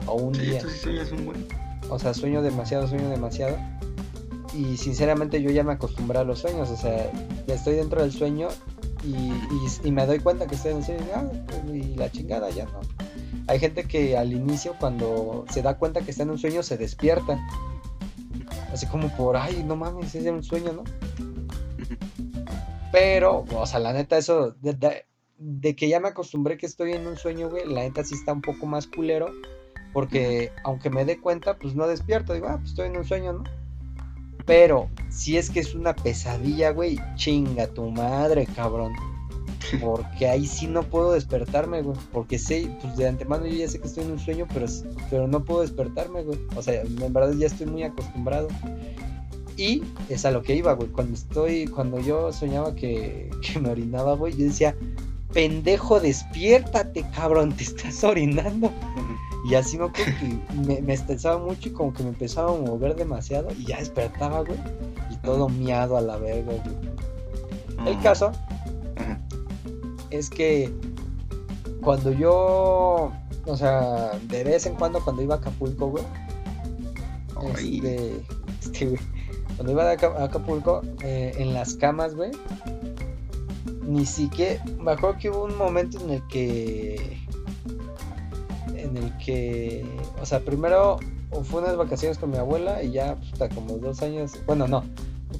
[0.06, 0.62] O un Sí, día.
[0.62, 1.63] tú sí sueñas un buen.
[1.94, 3.56] O sea, sueño demasiado, sueño demasiado.
[4.54, 6.70] Y sinceramente yo ya me acostumbré a los sueños.
[6.70, 7.12] O sea,
[7.48, 8.48] ya estoy dentro del sueño
[9.04, 9.32] y,
[9.88, 11.02] y- me doy cuenta que estoy en el sueño.
[11.06, 12.82] y, ah, pues, y la chingada ya no.
[13.48, 16.78] Hay gente que al inicio, cuando se da cuenta que está en un sueño, se
[16.78, 17.40] despierta.
[18.72, 20.84] Así como por, ay, no mames, es un sueño, ¿no?
[22.92, 25.06] Pero, o sea, la neta, eso, de, de-
[25.40, 28.34] de que ya me acostumbré que estoy en un sueño, güey, la neta sí está
[28.34, 29.28] un poco más culero.
[29.94, 32.34] Porque aunque me dé cuenta, pues no despierto.
[32.34, 33.44] Digo, ah, pues estoy en un sueño, ¿no?
[34.46, 38.94] Pero si es que es una pesadilla, güey, chinga tu madre, cabrón.
[39.80, 41.98] Porque ahí sí no puedo despertarme, güey.
[42.12, 44.66] Porque sé, pues de antemano yo ya sé que estoy en un sueño, pero,
[45.10, 46.40] pero no puedo despertarme, güey.
[46.56, 48.50] O sea, en verdad ya estoy muy acostumbrado.
[49.56, 50.90] Y es a lo que iba, güey.
[50.90, 54.76] Cuando estoy, cuando yo soñaba que, que me orinaba, güey, yo decía,
[55.34, 58.72] pendejo, despiértate, cabrón, te estás orinando.
[59.46, 62.56] Y así me acuerdo que me, me estresaba mucho y como que me empezaba a
[62.56, 64.60] mover demasiado y ya despertaba, güey.
[65.10, 67.88] Y todo miado a la verga, güey.
[67.88, 68.32] El caso
[70.10, 70.72] es que
[71.82, 73.12] cuando yo,
[73.46, 76.04] o sea, de vez en cuando cuando iba a Acapulco, güey,
[77.56, 78.22] este,
[78.62, 79.00] este, güey,
[79.56, 82.32] cuando iba a Acapulco, eh, en las camas, güey,
[83.86, 87.23] ni siquiera, me acuerdo que hubo un momento en el que,
[88.84, 89.86] en el que,
[90.22, 91.00] o sea, primero
[91.44, 94.84] fue unas vacaciones con mi abuela y ya hasta como dos años, bueno, no,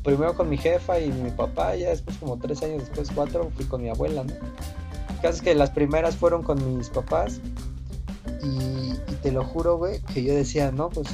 [0.04, 3.66] primero con mi jefa y mi papá, ya después como tres años después, cuatro, fui
[3.66, 4.34] con mi abuela, ¿no?
[4.34, 7.40] El caso es que las primeras fueron con mis papás
[8.44, 11.08] y, y te lo juro, güey, que yo decía, no, pues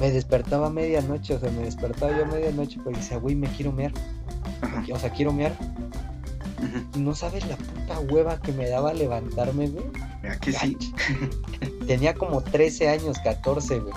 [0.00, 3.48] me despertaba a medianoche, o sea, me despertaba yo a medianoche porque decía, güey, me
[3.48, 3.92] quiero mear,
[4.92, 5.54] o sea, quiero mear.
[6.96, 9.84] No sabes la puta hueva que me daba levantarme, güey.
[10.22, 10.76] ¿Verdad que sí?
[11.86, 13.94] Tenía como 13 años, 14, güey.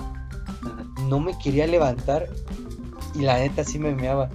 [1.08, 2.26] No me quería levantar
[3.14, 4.30] y la neta sí me meaba.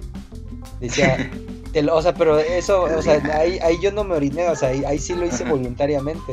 [0.80, 1.30] Decía,
[1.72, 4.56] te lo- o sea, pero eso, o sea, ahí, ahí yo no me oriné, o
[4.56, 6.32] sea, ahí, ahí sí lo hice voluntariamente.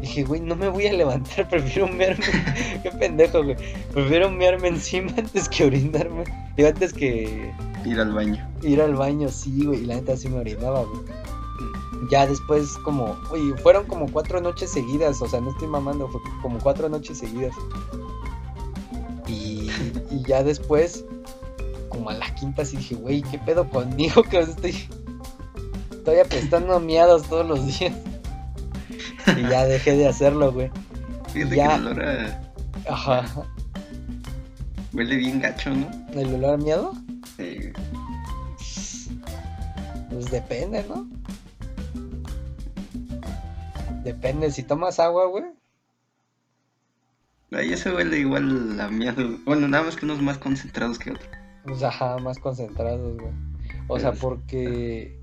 [0.00, 2.24] Dije, güey, no me voy a levantar, prefiero mearme.
[2.82, 3.56] Qué pendejo, güey.
[3.92, 6.24] Prefiero mearme encima antes que orinarme.
[6.56, 7.52] Digo, antes que
[7.84, 8.46] Ir al baño.
[8.62, 9.82] Ir al baño, sí, güey.
[9.82, 11.02] Y la neta sí me orinaba, güey.
[12.10, 15.20] Ya después, como, uy, fueron como cuatro noches seguidas.
[15.22, 17.54] O sea, no estoy mamando, fue como cuatro noches seguidas.
[19.26, 19.70] Y,
[20.10, 21.04] y ya después,
[21.88, 24.22] como a la quinta, sí dije, güey, ¿qué pedo conmigo?
[24.30, 24.76] Que estoy,
[25.90, 27.94] estoy apestando a miados todos los días.
[29.36, 30.70] Y ya dejé de hacerlo, güey.
[31.32, 31.68] Fíjate Ya.
[31.68, 32.52] que el olor a-
[32.88, 33.24] Ajá.
[34.92, 35.86] huele bien gacho, ¿no?
[36.18, 36.94] ¿El olor a miado?
[40.30, 41.08] Pues depende, ¿no?
[44.04, 45.44] Depende, si tomas agua, güey.
[47.52, 49.38] ahí se huele igual a miado.
[49.44, 51.28] Bueno, nada más que unos más concentrados que otros.
[51.64, 53.32] Pues ajá, más concentrados, güey.
[53.88, 55.18] O sea, porque,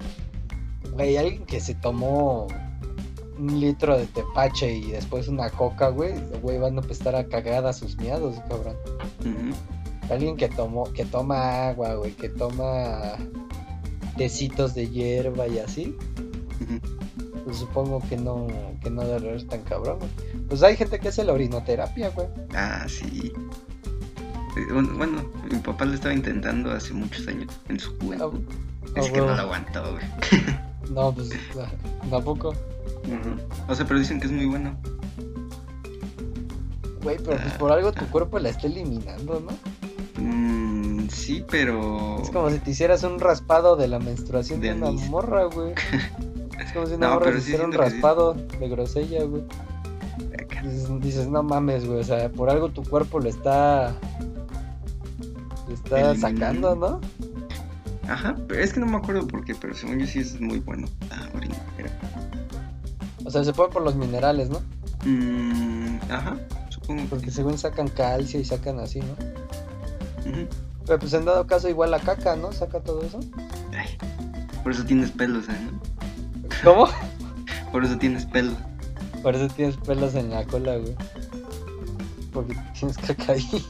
[0.92, 2.48] güey, alguien que se tomó
[3.40, 7.66] un litro de tepache y después una coca, güey, güey, van a empezar a cagar
[7.66, 8.76] a sus miados, cabrón.
[10.10, 13.18] Alguien que tomó, que toma agua, güey, que toma
[14.18, 15.96] tecitos de hierba y así,
[17.46, 18.48] pues supongo que no,
[18.84, 20.12] que no debe ser tan cabrón, güey.
[20.50, 22.28] Pues hay gente que hace la orinoterapia, güey.
[22.54, 23.32] Ah, sí.
[24.72, 28.42] Bueno, mi papá lo estaba intentando hace muchos años, en su juventud.
[28.96, 30.06] Ah, es que no lo aguantó, güey.
[30.92, 31.30] No, pues
[32.10, 32.54] tampoco.
[33.68, 34.78] O sea, pero dicen que es muy bueno.
[37.04, 38.08] Güey, pero pues Ah, por algo tu ah.
[38.12, 40.22] cuerpo la está eliminando, ¿no?
[40.22, 40.77] Mm,
[41.10, 42.18] sí, pero.
[42.22, 45.74] Es como si te hicieras un raspado de la menstruación de, De una morra, güey.
[46.60, 47.78] Es como si una No, morra sí hiciera un sí.
[47.78, 49.44] raspado de grosella, güey.
[50.64, 52.00] Dices, dices, no mames, güey.
[52.00, 53.96] O sea, por algo tu cuerpo lo está.
[55.68, 57.00] Lo está sacando, ¿no?
[58.10, 60.60] Ajá, pero es que no me acuerdo por qué, pero según yo sí es muy
[60.60, 60.88] bueno.
[61.12, 61.92] Ah, orinoterapia.
[63.26, 64.62] O sea, se puede por los minerales, ¿no?
[65.06, 66.38] Mm, ajá,
[66.70, 67.02] supongo.
[67.04, 69.14] que Porque según sacan calcio y sacan así, ¿no?
[70.32, 70.48] Ujú.
[70.88, 72.52] Pero pues en dado caso, igual la caca, ¿no?
[72.54, 73.20] Saca todo eso.
[73.78, 73.98] Ay,
[74.64, 75.58] por eso tienes pelos, ¿eh?
[75.72, 75.80] ¿no?
[76.64, 76.88] ¿Cómo?
[77.72, 78.56] Por eso tienes pelos.
[79.22, 80.96] Por eso tienes pelos en la cola, güey.
[82.32, 83.46] Porque tienes caca ahí.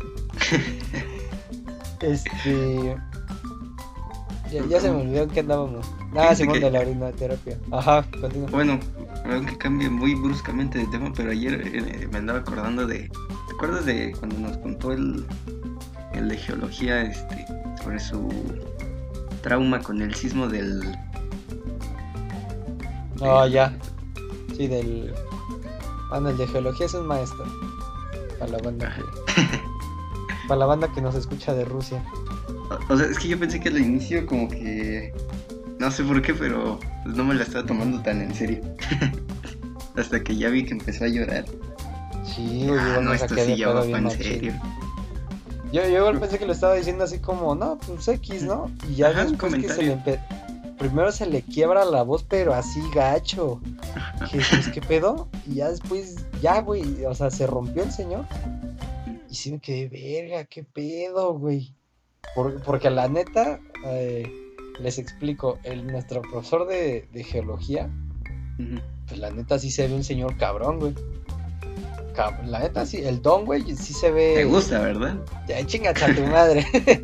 [2.01, 2.95] este.
[4.51, 5.86] Ya, ya se me olvidó en qué andábamos.
[6.15, 7.58] Ah, Simón que- de la orinoterapia.
[7.71, 8.49] Ajá, continúa.
[8.51, 8.80] Bueno,
[9.30, 13.10] aunque cambie muy bruscamente de tema, pero ayer eh, me andaba acordando de.
[13.10, 15.25] ¿Te acuerdas de cuando nos contó el,
[16.17, 17.45] el de geología este,
[17.82, 18.30] sobre su
[19.41, 20.97] trauma con el sismo del.
[23.19, 23.77] No, ya.
[24.56, 25.13] Sí, del.
[26.12, 27.45] Ah, no, el de geología es un maestro.
[28.39, 29.41] Para la banda que.
[30.47, 32.03] para la banda que nos escucha de Rusia.
[32.69, 35.13] O, o sea, es que yo pensé que al inicio como que...
[35.80, 38.62] No sé por qué, pero pues, no me la estaba tomando tan en serio.
[39.95, 41.45] Hasta que ya vi que empezó a llorar.
[42.23, 44.53] Sí, güey, Ah, no, esto sí ya va en serio.
[45.71, 48.71] Yo, yo igual pensé que lo estaba diciendo así como, no, pues X, ¿no?
[48.89, 50.19] Y ya Ajá, después que se le
[50.77, 53.60] Primero se le quiebra la voz, pero así gacho.
[54.32, 55.30] Que, pues, ¿qué pedo?
[55.45, 58.25] Y ya después, ya, güey, o sea, se rompió el señor.
[59.30, 61.73] Y sí me quedé, verga, qué pedo, güey.
[62.36, 64.30] Por- porque la neta, eh,
[64.80, 67.89] les explico, el, nuestro profesor de, de geología,
[69.08, 70.93] pues la neta sí se ve un señor cabrón, güey.
[72.45, 74.34] La neta sí, el don, güey, sí se ve.
[74.36, 75.17] Te gusta, ¿verdad?
[75.47, 76.65] Ya chingas a tu madre.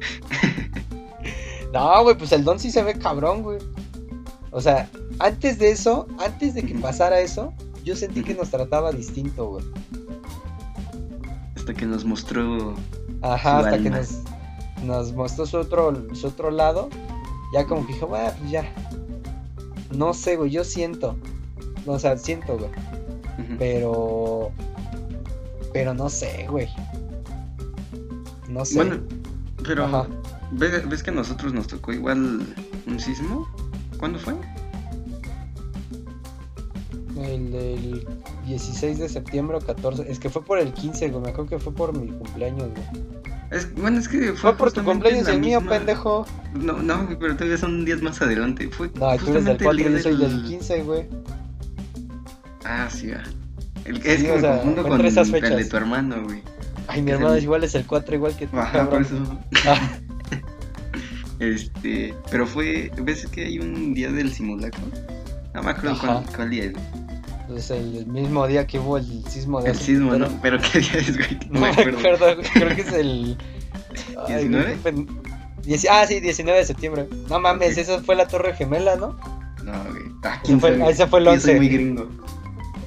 [1.73, 3.59] no, güey, pues el don sí se ve cabrón, güey.
[4.51, 8.91] O sea, antes de eso, antes de que pasara eso, yo sentí que nos trataba
[8.91, 9.65] distinto, güey.
[11.55, 12.75] Hasta que nos mostró...
[13.21, 14.19] Ajá, Su hasta que nos,
[14.83, 16.89] nos mostró su otro, su otro lado.
[17.53, 18.65] Ya como que dije, bueno, pues ya.
[19.95, 21.15] No sé, güey, yo siento.
[21.85, 22.71] O sea, siento, güey.
[23.59, 24.51] Pero.
[25.73, 26.67] Pero no sé, güey.
[28.49, 28.75] No sé.
[28.75, 28.97] Bueno,
[29.65, 29.85] pero...
[29.85, 30.07] Ajá.
[30.51, 32.41] ¿ves, ves que a nosotros nos tocó igual
[32.87, 33.47] un sismo?
[33.97, 34.35] ¿Cuándo fue?
[37.17, 38.07] El del
[38.45, 40.11] 16 de septiembre o 14.
[40.11, 41.23] Es que fue por el 15, güey.
[41.23, 43.03] Me acuerdo que fue por mi cumpleaños, güey.
[43.51, 46.25] Es, bueno, es que fue, Fue por tu cumpleaños el mío, pendejo.
[46.55, 48.67] No, no, pero todavía son días más adelante.
[48.69, 51.07] Fue No, tú eres del justamente 4 y el yo soy del del- 15, güey.
[52.65, 53.21] Ah, sí, va.
[53.85, 56.41] El, Sí, es que o me sea, confundo con esas el de tu hermano, güey.
[56.87, 59.01] Ay, mi Es hermano el- es igual, es el 4 igual que tú, Ajá, por
[59.01, 59.15] eso.
[59.65, 59.79] Ah,
[61.39, 64.83] Este, pero fue, ¿ves que hay un día del simulacro?
[65.53, 66.73] No me acuerdo cuál, cuál día es.
[67.47, 70.27] pues el, el mismo día que hubo el sismo de El sismo, ¿no?
[70.41, 71.39] Pero qué día es, güey.
[71.49, 73.37] No me acuerdo, güey, creo que es el.
[74.27, 74.65] Ay, güey, ¿19?
[74.65, 75.07] qué pen-
[75.63, 77.07] Dieci- Ah, sí, 19 de septiembre.
[77.29, 77.77] No mames, Ok.
[77.79, 79.17] esa fue la Torre Gemela, ¿no?
[79.63, 80.03] No, güey.
[80.23, 81.45] Ah, fue- ese fue el Yo 11.
[81.47, 82.07] soy muy gringo.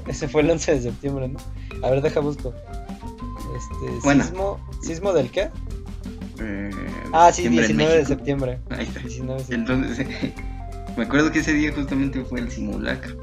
[0.08, 1.38] Ese fue el 11 de septiembre, ¿no?
[1.86, 2.54] A ver, deja busco.
[3.56, 4.24] Este, Bueno.
[4.24, 5.50] sismo, ¿sismo del qué?
[6.40, 6.70] Eh,
[7.12, 8.60] Ah, sí, septiembre en 19 de septiembre.
[8.70, 9.00] Ahí está.
[9.00, 9.74] 19 de septiembre.
[9.74, 10.34] Entonces,
[10.96, 13.16] me acuerdo que ese día justamente fue el simulacro.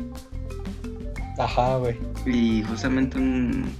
[1.37, 1.97] Ajá, güey.
[2.25, 3.71] Y justamente un,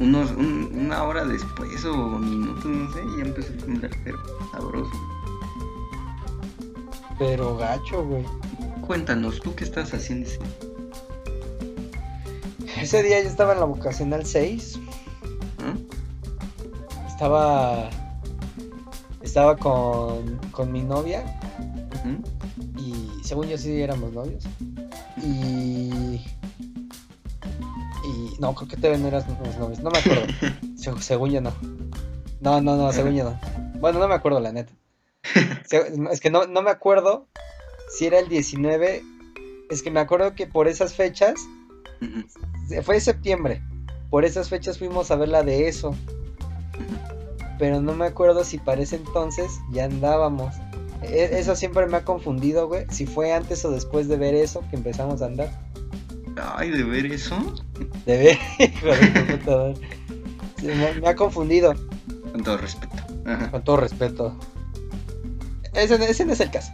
[0.00, 4.18] unos, un- una hora después o minutos, no sé, ya empezó a temblar, pero
[4.52, 4.90] sabroso.
[7.18, 8.24] Pero gacho, güey.
[8.86, 10.28] Cuéntanos, ¿tú qué estás haciendo?
[10.28, 10.38] ese-
[12.80, 14.78] Ese día yo estaba en la vocacional 6.
[15.58, 15.74] ¿Ah?
[17.08, 17.90] Estaba.
[19.22, 21.24] Estaba con, con mi novia.
[22.78, 24.44] Y según yo sí éramos novios.
[25.22, 26.20] Y.
[28.04, 28.36] Y.
[28.40, 29.80] No, creo que todavía no éramos novios.
[29.80, 30.22] No me acuerdo.
[30.76, 31.52] Se- según yo no.
[32.40, 33.38] No, no, no, según yo no.
[33.80, 34.72] Bueno, no me acuerdo, la neta.
[36.10, 37.28] Es que no, no me acuerdo
[37.96, 39.02] si era el 19.
[39.70, 41.34] Es que me acuerdo que por esas fechas.
[42.82, 43.62] Fue en septiembre.
[44.10, 45.94] Por esas fechas fuimos a ver la de eso.
[47.58, 50.54] Pero no me acuerdo si para ese entonces ya andábamos.
[51.02, 52.86] E- Eso siempre me ha confundido, güey.
[52.90, 55.50] Si fue antes o después de ver eso que empezamos a andar.
[56.56, 57.36] Ay, de ver eso,
[58.06, 59.74] De ver, hijo
[60.62, 61.74] de me, me ha confundido,
[62.32, 62.96] con todo respeto.
[63.26, 63.50] Ajá.
[63.50, 64.34] con todo respeto.
[65.74, 66.72] Ese, ese no es el caso.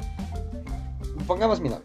[1.26, 1.82] Pongamos mi novia.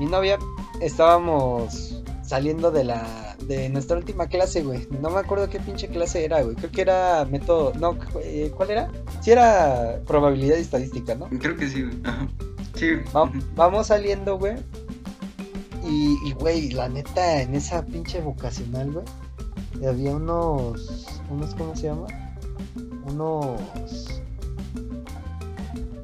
[0.00, 0.38] Mi novia,
[0.80, 4.86] estábamos saliendo de la de nuestra última clase, güey.
[5.00, 6.56] No me acuerdo qué pinche clase era, güey.
[6.56, 7.72] Creo que era método.
[7.78, 8.90] No, eh, ¿cuál era?
[9.20, 11.28] Sí, era probabilidad y estadística, ¿no?
[11.40, 11.96] Creo que sí, güey.
[12.74, 12.90] Sí.
[13.14, 14.54] Va- vamos saliendo, güey.
[15.88, 19.06] Y, y, güey, la neta, en esa pinche vocacional, güey,
[19.86, 21.06] había unos.
[21.30, 22.06] unos ¿Cómo se llama?
[23.06, 23.60] Unos.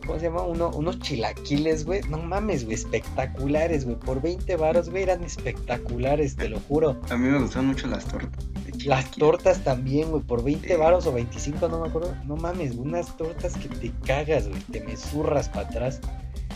[0.07, 0.43] ¿Cómo se llama?
[0.43, 2.01] Uno, unos chilaquiles, güey.
[2.09, 3.97] No mames, güey, espectaculares, güey.
[3.97, 7.01] Por 20 varos, güey, eran espectaculares, te lo juro.
[7.11, 8.47] A mí me gustan mucho las tortas.
[8.85, 10.75] Las tortas también, güey, por 20 Sí.
[10.75, 12.15] varos o 25, no me acuerdo.
[12.27, 14.61] No mames, güey, unas tortas que te cagas, güey.
[14.73, 16.01] Te me zurras para atrás.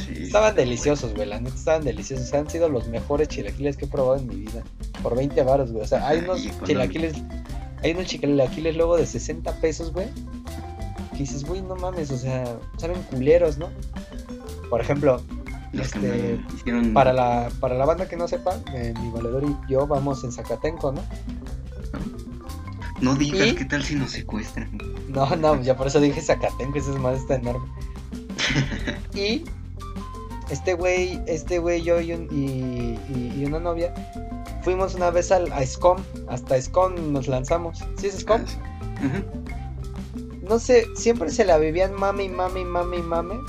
[0.04, 2.32] Sí, Estaban deliciosos, güey, la neta estaban deliciosos.
[2.34, 4.62] Han sido los mejores chilaquiles que he probado en mi vida.
[5.02, 5.84] Por 20 baros, güey.
[5.84, 7.14] O sea, hay unos chilaquiles,
[7.82, 10.08] hay unos chilaquiles luego de 60 pesos, güey.
[11.16, 12.44] Que dices, güey, no mames, o sea,
[12.76, 13.68] saben culeros, ¿no?
[14.68, 15.22] Por ejemplo,
[15.72, 16.92] este, hicieron.
[16.92, 20.32] para la, para la banda que no sepa, eh, mi valedor y yo vamos en
[20.32, 21.02] Zacatenco, ¿no?
[23.00, 23.54] No digas ¿Y?
[23.54, 24.70] qué tal si nos secuestran.
[25.08, 27.66] No, no, ya por eso dije Zacatenco, esa es más está enorme.
[29.14, 29.44] Y
[30.50, 33.92] este güey, este güey, yo y, un- y- y- y una novia,
[34.62, 35.98] fuimos una vez al, a SCOM,
[36.28, 37.82] hasta SCOM nos lanzamos.
[37.98, 38.42] ¿Sí es SCOM?
[38.42, 38.58] Ah, sí.
[40.48, 43.40] No sé, siempre se la vivían mame y mame y mame y mame.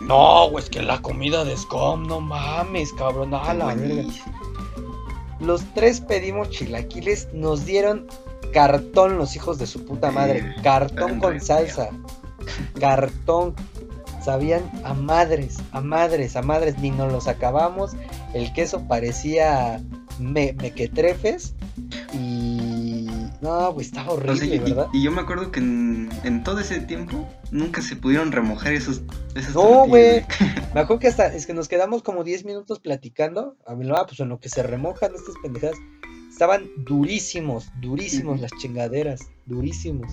[0.00, 4.04] No, güey, es que la comida de SCOM, no mames, cabrón, a la verga.
[5.40, 8.06] Los tres pedimos chilaquiles, nos dieron
[8.52, 10.38] cartón los hijos de su puta madre.
[10.38, 11.90] Eh, Cartón con salsa.
[12.80, 13.54] Cartón.
[14.22, 16.78] Sabían a madres, a madres, a madres.
[16.78, 17.92] Ni nos los acabamos.
[18.34, 19.82] El queso parecía
[20.18, 21.54] me mequetrefes.
[22.12, 22.37] Y.
[23.40, 24.86] No, güey, estaba O sea, horrible, y, ¿verdad?
[24.92, 29.02] y yo me acuerdo que en, en todo ese tiempo nunca se pudieron remojar esos,
[29.36, 30.24] esas No, güey.
[30.74, 33.56] Me acuerdo que hasta es que nos quedamos como 10 minutos platicando.
[33.66, 35.76] A mí, ah, pues en lo que se remojan estas pendejadas.
[36.30, 40.12] Estaban durísimos, durísimos las chingaderas, durísimos.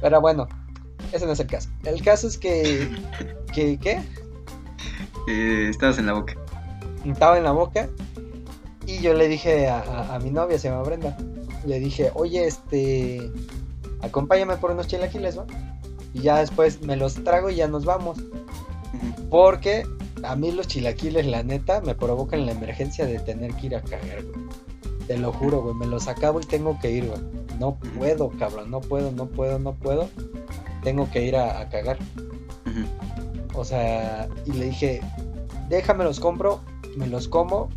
[0.00, 0.48] Pero bueno,
[1.12, 1.68] ese no es el caso.
[1.84, 2.88] El caso es que,
[3.54, 4.00] que ¿qué?
[5.28, 6.34] Eh, estabas en la boca.
[7.04, 7.88] Estaba en la boca
[8.86, 11.16] y yo le dije a, a- a mi novia, se llama Brenda,
[11.66, 13.30] le dije, oye, este,
[14.00, 15.46] acompáñame por unos chilaquiles, ¿no?
[16.14, 18.18] Y ya después me los trago y ya nos vamos.
[19.30, 19.86] Porque
[20.22, 23.82] a mí los chilaquiles, la neta, me provocan la emergencia de tener que ir a
[23.82, 24.40] cagar, güey.
[25.06, 25.74] Te lo juro, güey.
[25.74, 27.20] Me los acabo y tengo que ir, güey.
[27.58, 28.70] No puedo, cabrón.
[28.70, 30.08] No puedo, no puedo, no puedo.
[30.82, 31.98] Tengo que ir a, a cagar.
[33.54, 35.00] O sea, y le dije,
[35.68, 36.60] déjame los compro,
[36.96, 37.68] me los como,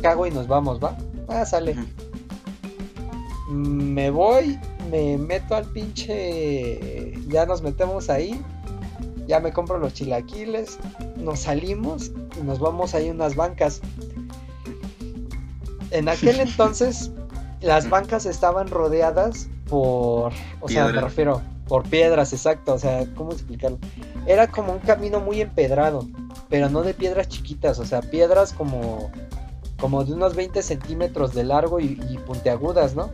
[0.00, 0.96] cago y nos vamos, ¿va?
[1.28, 1.76] Ah, sale.
[3.52, 4.58] Me voy,
[4.90, 7.12] me meto al pinche.
[7.28, 8.42] Ya nos metemos ahí.
[9.26, 10.78] Ya me compro los chilaquiles.
[11.16, 13.82] Nos salimos y nos vamos ahí a unas bancas.
[15.90, 17.10] En aquel entonces,
[17.60, 20.32] las bancas estaban rodeadas por.
[20.60, 21.42] O sea, me refiero.
[21.68, 22.74] Por piedras, exacto.
[22.74, 23.78] O sea, ¿cómo explicarlo?
[24.26, 26.06] Era como un camino muy empedrado.
[26.48, 27.78] Pero no de piedras chiquitas.
[27.78, 29.10] O sea, piedras como.
[29.78, 33.10] Como de unos 20 centímetros de largo y, y puntiagudas, ¿no?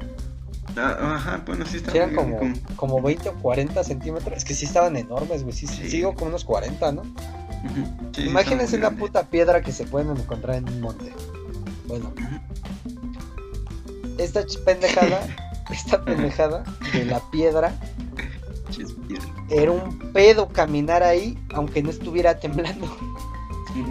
[0.78, 4.36] Ah, ajá, bueno, sí Sí, eran como, como- como 20 o 40 centímetros.
[4.36, 5.54] Es que sí estaban enormes, güey.
[5.54, 5.88] Sí, Sí.
[5.90, 7.02] Sigo con unos 40, ¿no?
[8.14, 9.00] Sí, Imagínense grande.
[9.00, 11.12] puta piedra que se pueden encontrar en un monte.
[11.88, 12.12] Bueno,
[14.18, 15.20] esta pendejada,
[15.70, 17.72] esta pendejada de la piedra,
[19.50, 22.86] era un pedo caminar ahí, aunque no estuviera temblando.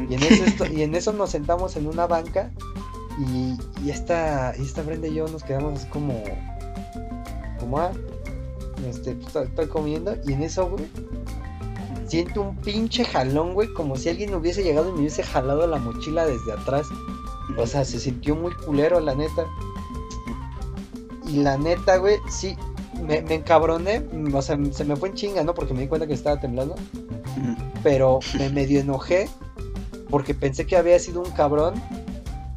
[0.10, 2.52] Y en eso, esto- y en eso nos sentamos en una banca
[3.19, 6.23] y, y esta, y esta Brenda y yo nos quedamos así como,
[8.88, 10.86] este, pues, estoy, comiendo y en eso, güey,
[12.08, 15.77] siento un pinche jalón, güey, como si alguien hubiese llegado y me hubiese jalado la
[15.77, 16.88] mochila desde atrás.
[17.58, 19.45] O sea, se sintió muy culero, la neta.
[21.27, 22.56] Y la neta, güey, sí,
[23.06, 24.03] me, me encabroné,
[24.34, 25.53] o sea, se me fue en chinga, ¿no?
[25.53, 26.75] Porque me di cuenta que estaba temblando
[27.84, 29.30] pero me medio enojé
[30.10, 31.75] porque pensé que había sido un cabrón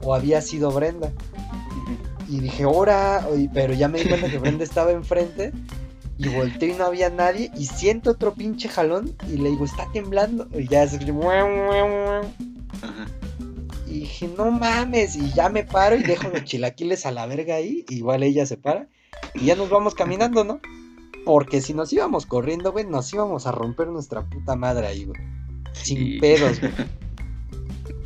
[0.03, 1.13] o había sido Brenda.
[2.31, 5.53] Y dije, ora, oye, pero ya me di cuenta que Brenda estaba enfrente
[6.17, 9.89] y volteé y no había nadie y siento otro pinche jalón y le digo, está
[9.93, 10.47] temblando.
[10.57, 10.99] Y ya se.
[13.87, 17.57] Y dije, no mames, y ya me paro y dejo los chilaquiles a la verga
[17.57, 18.87] ahí, igual ella se para
[19.35, 20.61] y ya nos vamos caminando, ¿no?
[21.25, 25.21] Porque si nos íbamos corriendo, güey, nos íbamos a romper nuestra puta madre ahí, güey.
[25.73, 26.19] Sin Sí.
[26.21, 26.73] pedos, güey.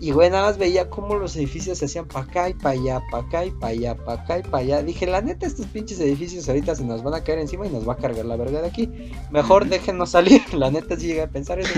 [0.05, 3.03] Y güey, nada más veía cómo los edificios se hacían para acá y para allá,
[3.11, 4.83] para acá y para allá, para acá y para allá.
[4.83, 7.89] Dije, la neta, estos pinches edificios ahorita se nos van a caer encima y nos
[7.89, 8.91] va a cargar la verga de aquí.
[9.31, 10.43] Mejor déjenos salir.
[10.53, 11.73] La neta, sí llegué a pensar eso.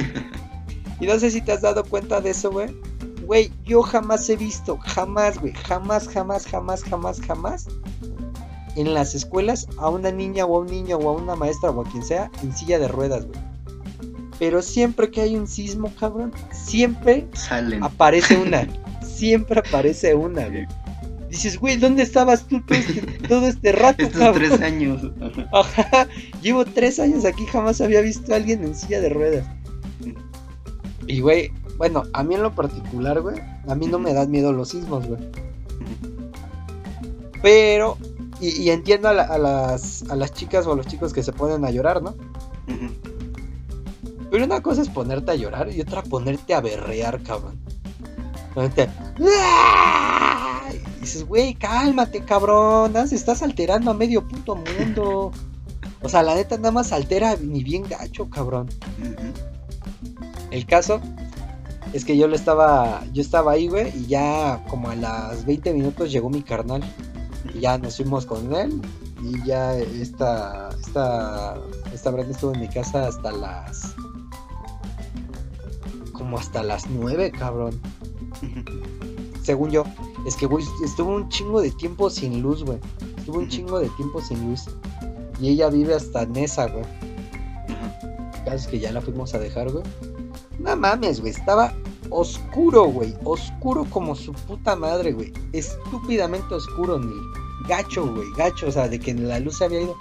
[0.99, 2.77] Y no sé si te has dado cuenta de eso, güey.
[3.25, 7.67] Güey, yo jamás he visto, jamás, güey, jamás, jamás, jamás, jamás, jamás
[8.75, 11.81] en las escuelas a una niña o a un niño o a una maestra o
[11.81, 13.56] a quien sea en silla de ruedas, güey.
[14.39, 17.83] Pero siempre que hay un sismo, cabrón, siempre Salen.
[17.83, 18.67] aparece una.
[19.17, 20.67] Siempre aparece una, güey.
[21.31, 24.51] Dices, güey, ¿dónde estabas tú todo este, todo este rato, Estos cabrón?
[24.51, 25.11] tres años.
[25.55, 26.07] Ajá.
[26.43, 29.47] Llevo tres años aquí, jamás había visto a alguien en silla de ruedas.
[31.07, 33.37] Y, güey, bueno, a mí en lo particular, güey,
[33.67, 35.21] a mí no me dan miedo los sismos, güey.
[37.43, 37.97] Pero,
[38.41, 41.23] y, y entiendo a, la- a las, a las chicas o a los chicos que
[41.23, 42.15] se ponen a llorar, ¿no?
[44.31, 47.59] Pero una cosa es ponerte a llorar y otra ponerte a berrear, cabrón.
[48.55, 48.89] Ponerte,
[49.21, 50.63] "¡Ah!"
[50.97, 52.97] Y dices, güey, cálmate, cabrón.
[52.97, 55.31] estás alterando a medio puto mundo.
[56.03, 58.69] O sea, la neta nada más altera ni bien gacho, cabrón.
[60.51, 61.01] El caso
[61.93, 65.73] es que yo lo estaba, yo estaba ahí, güey, y ya como a las 20
[65.73, 66.83] minutos llegó mi carnal.
[67.55, 68.81] Y ya nos fuimos con él.
[69.23, 71.57] Y ya esta, esta,
[71.95, 73.95] esta Brenda estuvo en mi casa hasta las
[76.17, 77.81] como hasta las 9, cabrón.
[79.43, 79.85] Según yo.
[80.27, 82.79] Es que, güey, estuvo un chingo de tiempo sin luz, güey.
[83.17, 84.65] Estuvo un chingo de tiempo sin luz.
[85.41, 86.85] Y ella vive hasta Nesa, güey.
[88.45, 89.85] Caso es que ya la fuimos a dejar, güey.
[90.59, 91.33] No mames, güey.
[91.33, 91.73] Estaba
[92.11, 93.15] oscuro, güey.
[93.25, 95.33] Oscuro como su puta madre, güey.
[95.53, 97.15] Estúpidamente oscuro, ni
[97.69, 98.27] gacho, güey.
[98.37, 99.97] Gacho, o sea, de que la luz se había ido.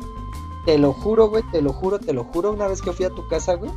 [0.66, 1.43] Te lo juro, güey.
[1.51, 2.51] Te lo juro, te lo juro.
[2.51, 3.72] Una vez que fui a tu casa, güey.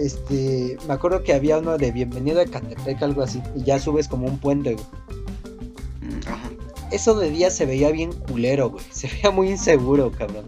[0.00, 3.42] Este, me acuerdo que había uno de bienvenido a Catepec, algo así.
[3.54, 4.86] Y ya subes como un puente, güey.
[6.00, 6.50] Mm, Ajá.
[6.90, 8.84] Eso de día se veía bien culero, güey.
[8.90, 10.46] Se veía muy inseguro, cabrón.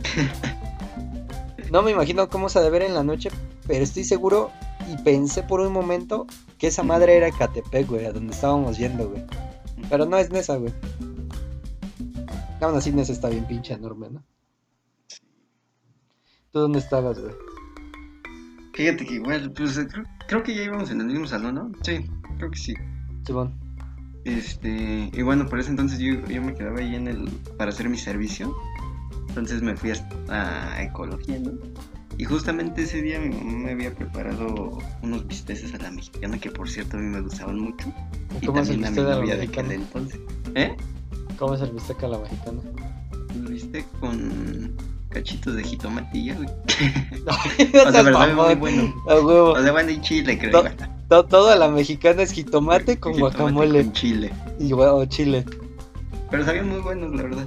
[1.70, 3.30] No me imagino cómo se ha de ver en la noche,
[3.66, 4.50] pero estoy seguro
[4.90, 6.26] y pensé por un momento
[6.59, 9.24] que esa madre era Catepec, güey, a donde estábamos yendo, güey.
[9.90, 10.72] Pero no es Nesa, güey.
[12.61, 14.22] Aún así Nesa está bien pinche enorme, ¿no?
[16.50, 17.51] ¿Tú dónde estabas, güey?
[18.74, 21.72] Fíjate que igual, pues eh, creo, creo que ya íbamos en el mismo salón, ¿no?
[21.82, 22.06] Sí,
[22.38, 22.74] creo que sí.
[23.26, 23.54] Simón.
[24.24, 27.88] Este, y bueno, por ese entonces yo, yo me quedaba ahí en el, para hacer
[27.88, 28.54] mi servicio.
[29.28, 31.52] Entonces me fui a, a ecología, ¿no?
[32.18, 36.50] Y justamente ese día mi mamá me había preparado unos bisteces a la mexicana, que
[36.50, 37.92] por cierto a mí me gustaban mucho.
[38.40, 40.20] Y ¿Cómo es el también a mi bistec a la novia de aquel entonces.
[40.54, 40.76] ¿Eh?
[41.38, 42.60] ¿Cómo es el bistec a la mexicana?
[43.34, 44.76] Un bistec con
[45.12, 46.48] cachitos de jitomate y ya, güey.
[47.24, 47.32] No
[47.88, 48.94] O sea, seas pero sabe muy bueno.
[49.08, 49.52] A huevo.
[49.52, 50.64] O sea, bueno, y chile, creo.
[51.08, 54.32] To- Toda la mexicana es jitomate con Jitomate guacamole Con chile.
[54.58, 55.44] y huevo chile.
[56.30, 57.46] Pero sabían muy buenos, la verdad.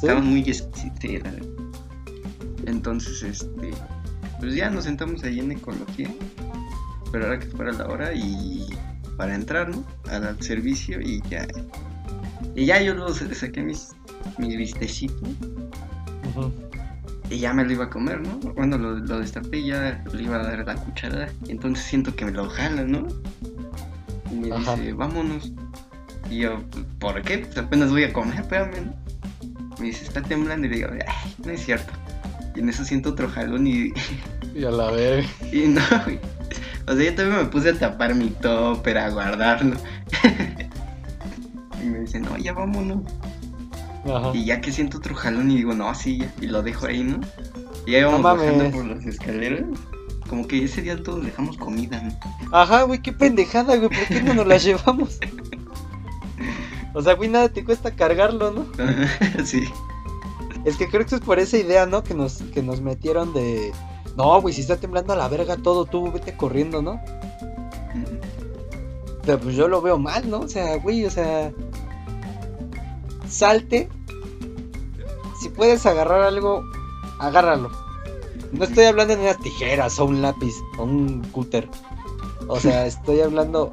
[0.00, 0.06] ¿Sí?
[0.08, 1.22] Estaban muy exquisitos.
[2.66, 3.70] Entonces, este.
[4.40, 6.10] Pues ya nos sentamos ahí en ecología.
[7.12, 8.66] Pero ahora que fuera la hora y.
[9.16, 9.84] Para entrar, ¿no?
[10.10, 11.46] Al, servicio y ya.
[12.54, 13.92] Y ya yo los saqué mis,
[14.38, 15.28] mis vistecitos.
[17.30, 18.38] Y ya me lo iba a comer, ¿no?
[18.54, 21.28] Bueno, lo, lo destapé y ya le iba a dar la cucharada.
[21.46, 23.06] Y entonces siento que me lo jala, ¿no?
[24.30, 24.76] Y me Ajá.
[24.76, 25.52] dice, vámonos.
[26.30, 26.62] Y yo,
[26.98, 27.38] ¿por qué?
[27.38, 29.76] Pues apenas voy a comer, espérame, ¿no?
[29.78, 30.66] Me dice, está temblando.
[30.66, 31.92] Y le digo, ay, no es cierto.
[32.54, 33.92] Y en eso siento otro jalón y,
[34.54, 35.28] Y a la verga.
[35.52, 35.82] y no.
[36.88, 39.76] O sea, yo también me puse a tapar mi topper, a guardarlo.
[41.82, 43.02] y me dice, no, ya vámonos.
[44.08, 44.30] Ajá.
[44.34, 47.02] Y ya que siento otro jalón y digo, no, sí, ya", y lo dejo ahí,
[47.02, 47.20] ¿no?
[47.86, 48.46] Y No mames.
[48.46, 49.64] bajando por las escaleras.
[50.28, 52.56] Como que ese día todos dejamos comida, ¿no?
[52.56, 53.88] Ajá, güey, qué pendejada, güey.
[53.88, 55.18] ¿Por qué no nos la llevamos?
[56.94, 58.66] O sea, güey, nada te cuesta cargarlo, ¿no?
[59.44, 59.64] sí.
[60.64, 62.02] Es que creo que es por esa idea, ¿no?
[62.02, 63.70] Que nos, que nos metieron de.
[64.16, 67.00] No, güey, si está temblando a la verga todo, tú vete corriendo, ¿no?
[69.24, 70.40] Pero pues yo lo veo mal, ¿no?
[70.40, 71.52] O sea, güey, o sea.
[73.28, 73.88] Salte.
[75.46, 76.64] Si puedes agarrar algo,
[77.20, 77.70] agárralo.
[78.52, 81.68] No estoy hablando de unas tijeras o un lápiz o un cúter.
[82.48, 83.70] O sea, estoy hablando.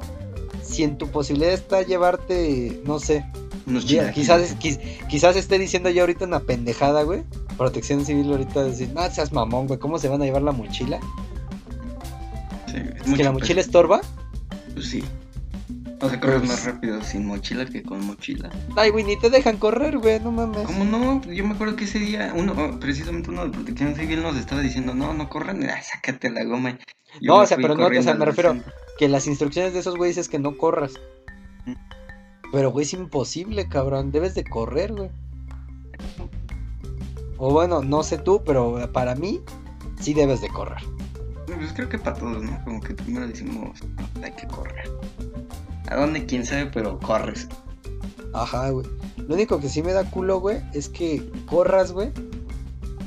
[0.62, 3.24] Si en tu posibilidad está llevarte, no sé,
[3.66, 7.22] Unos quizás, quiz- quizás esté diciendo yo ahorita una pendejada, güey.
[7.58, 10.98] Protección civil ahorita decir, no seas mamón, güey, ¿cómo se van a llevar la mochila?
[12.66, 14.00] Sí, es Es que la mochila estorba.
[14.74, 15.04] Pues sí.
[16.00, 18.50] O sea, corres Pues- más rápido sin mochila que con mochila.
[18.76, 20.66] Ay, güey, ni te dejan correr, güey, no mames.
[20.66, 21.22] ¿Cómo no?
[21.32, 24.60] Yo me acuerdo que ese día, uno, oh, precisamente uno de protección civil nos estaba
[24.60, 26.78] diciendo, no, no corran, ah, sácate la goma.
[27.20, 28.72] Yo No, o sea, pero no, o sea, me refiero- centro.
[28.98, 30.92] Que las instrucciones de esos güeyes es que no corras.
[31.64, 31.72] Mm.
[32.52, 34.10] Pero, güey, es imposible, cabrón.
[34.12, 35.10] Debes de correr, güey.
[37.38, 39.40] O bueno, no sé tú, pero para mí,
[40.00, 40.82] sí debes de correr.
[41.46, 42.62] Pues creo que para todos, ¿no?
[42.64, 43.80] Como que primero decimos,
[44.18, 44.90] "No, hay que correr.
[45.88, 46.26] ¿A dónde?
[46.26, 47.48] Quién sabe, pero corres.
[48.32, 48.86] Ajá, güey.
[49.16, 52.10] Lo único que sí me da culo, güey, es que corras, güey.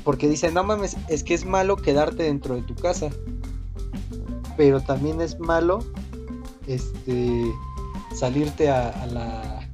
[0.04, 3.10] Porque dicen, no mames, es que es malo quedarte dentro de tu casa.
[4.56, 5.80] Pero también es malo,
[6.66, 7.44] este,
[8.14, 9.68] salirte a, a la,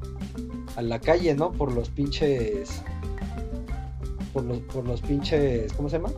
[0.77, 1.53] a la calle, ¿no?
[1.53, 2.83] Por los pinches,
[4.33, 6.11] por los, por los pinches, ¿cómo se llama?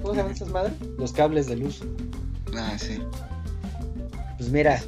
[0.00, 0.74] ¿Cómo se llaman esas madres?
[0.96, 1.82] Los cables de luz.
[2.56, 2.98] Ah, sí.
[4.38, 4.80] Pues mira,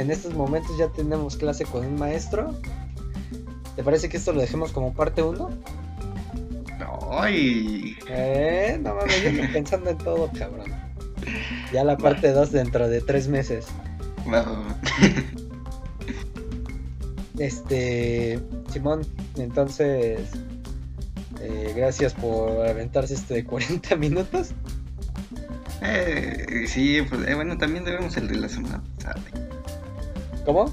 [0.00, 2.54] en estos momentos ya tenemos clase con un maestro.
[3.76, 5.50] ¿Te parece que esto lo dejemos como parte 1?
[7.12, 10.70] Ay, Eh, no mames, yo estoy pensando en todo, cabrón.
[11.72, 13.66] Ya la parte 2 dentro de tres meses.
[14.32, 14.76] va, va, va.
[17.38, 18.38] Este,
[18.70, 19.00] Simón,
[19.36, 20.20] entonces,
[21.40, 24.50] eh, gracias por aventarse este de 40 minutos.
[25.80, 29.20] Eh, sí, pues eh, bueno, también debemos el de la semana pasada.
[30.44, 30.72] ¿Cómo?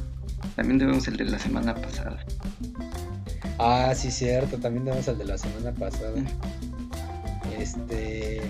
[0.56, 2.24] También debemos el de la semana pasada.
[3.60, 6.14] Ah, sí, cierto, también tenemos el de la semana pasada.
[7.58, 8.42] Este.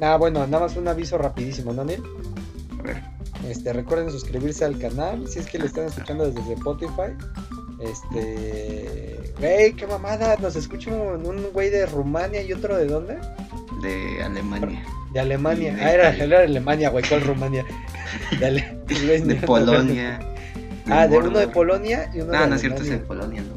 [0.00, 2.02] Ah, bueno, nada más un aviso rapidísimo, ¿no, Neil?
[2.78, 3.02] A ver.
[3.48, 5.26] Este, recuerden suscribirse al canal.
[5.28, 7.12] Si es que lo están escuchando desde Spotify.
[7.80, 9.32] Este.
[9.38, 10.36] Güey, qué mamada.
[10.36, 13.18] Nos escucha un, güey de Rumania y otro de dónde?
[13.82, 14.84] De Alemania.
[15.12, 15.74] De Alemania.
[15.74, 17.04] De ah, era, era Alemania, güey.
[17.08, 17.64] ¿Cuál Rumania?
[18.38, 18.78] De, Ale-
[19.46, 20.20] Polonia.
[20.88, 21.48] Ah, de uno de.
[21.48, 23.08] Polonia y uno No, de no es cierto, es de Alemania.
[23.08, 23.54] Polonia, ¿no?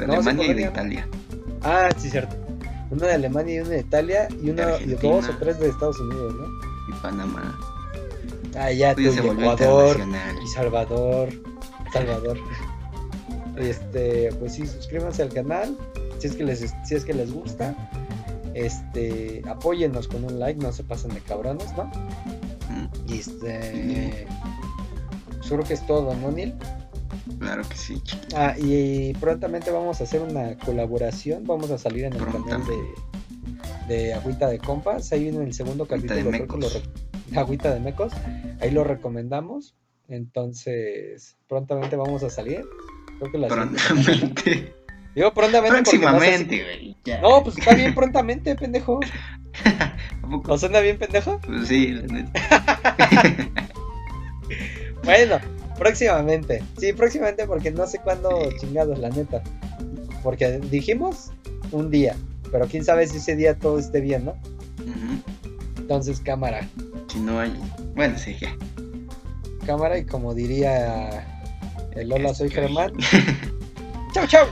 [0.00, 0.62] De No, de Alemania y de.
[0.62, 1.08] Italia.
[1.62, 2.36] Ah, sí, cierto.
[2.90, 5.00] Uno de Alemania y uno de Italia y uno y Argentina.
[5.14, 6.46] dos o tres de Estados Unidos, ¿no?
[6.88, 7.58] Y Panamá.
[8.56, 10.00] Ah, ya, tú, Oye, y Ecuador
[10.42, 11.28] y Salvador.
[11.92, 12.38] Salvador.
[13.56, 15.78] Este, pues sí, suscríbanse al canal.
[16.18, 17.74] Si es que les, si es que les gusta.
[18.52, 21.84] Este, apóyennos con un like, no se pasen de cabrones, ¿no?
[22.70, 23.22] Mm, Y
[25.46, 25.48] este.
[25.48, 26.54] Seguro que es todo, ¿no, Neil?
[27.38, 28.02] Claro que sí.
[28.34, 31.44] Ah, y prontamente vamos a hacer una colaboración.
[31.46, 32.62] Vamos a salir en el canal
[33.88, 35.12] de, de Agüita de Compas.
[35.12, 36.30] Ahí en el segundo capítulo.
[36.30, 38.12] de creo lo Agüita de Mecos.
[38.60, 39.74] Ahí lo recomendamos.
[40.08, 42.64] Entonces, prontamente vamos a salir.
[43.18, 43.48] Creo que la.
[43.48, 44.74] Prontamente.
[45.14, 46.96] Digo prontamente no Próximamente, güey.
[47.04, 47.22] ya.
[47.22, 49.00] No, pues está bien prontamente, pendejo.
[49.64, 50.52] ¿A poco?
[50.52, 51.40] ¿O suena bien, pendejo?
[51.40, 51.98] Pues sí.
[55.06, 55.38] Bueno,
[55.78, 56.62] próximamente.
[56.78, 59.42] Sí, próximamente porque no sé cuándo chingados, la neta.
[60.22, 61.30] Porque dijimos
[61.70, 62.16] un día,
[62.50, 64.36] pero quién sabe si ese día todo esté bien, ¿no?
[65.78, 66.68] Entonces, cámara.
[67.08, 67.54] Si no hay.
[67.94, 68.54] Bueno, sí, ya.
[69.64, 71.24] Cámara y como diría
[71.94, 72.92] el Hola, soy Este, Germán.
[74.12, 74.46] Chau, chau.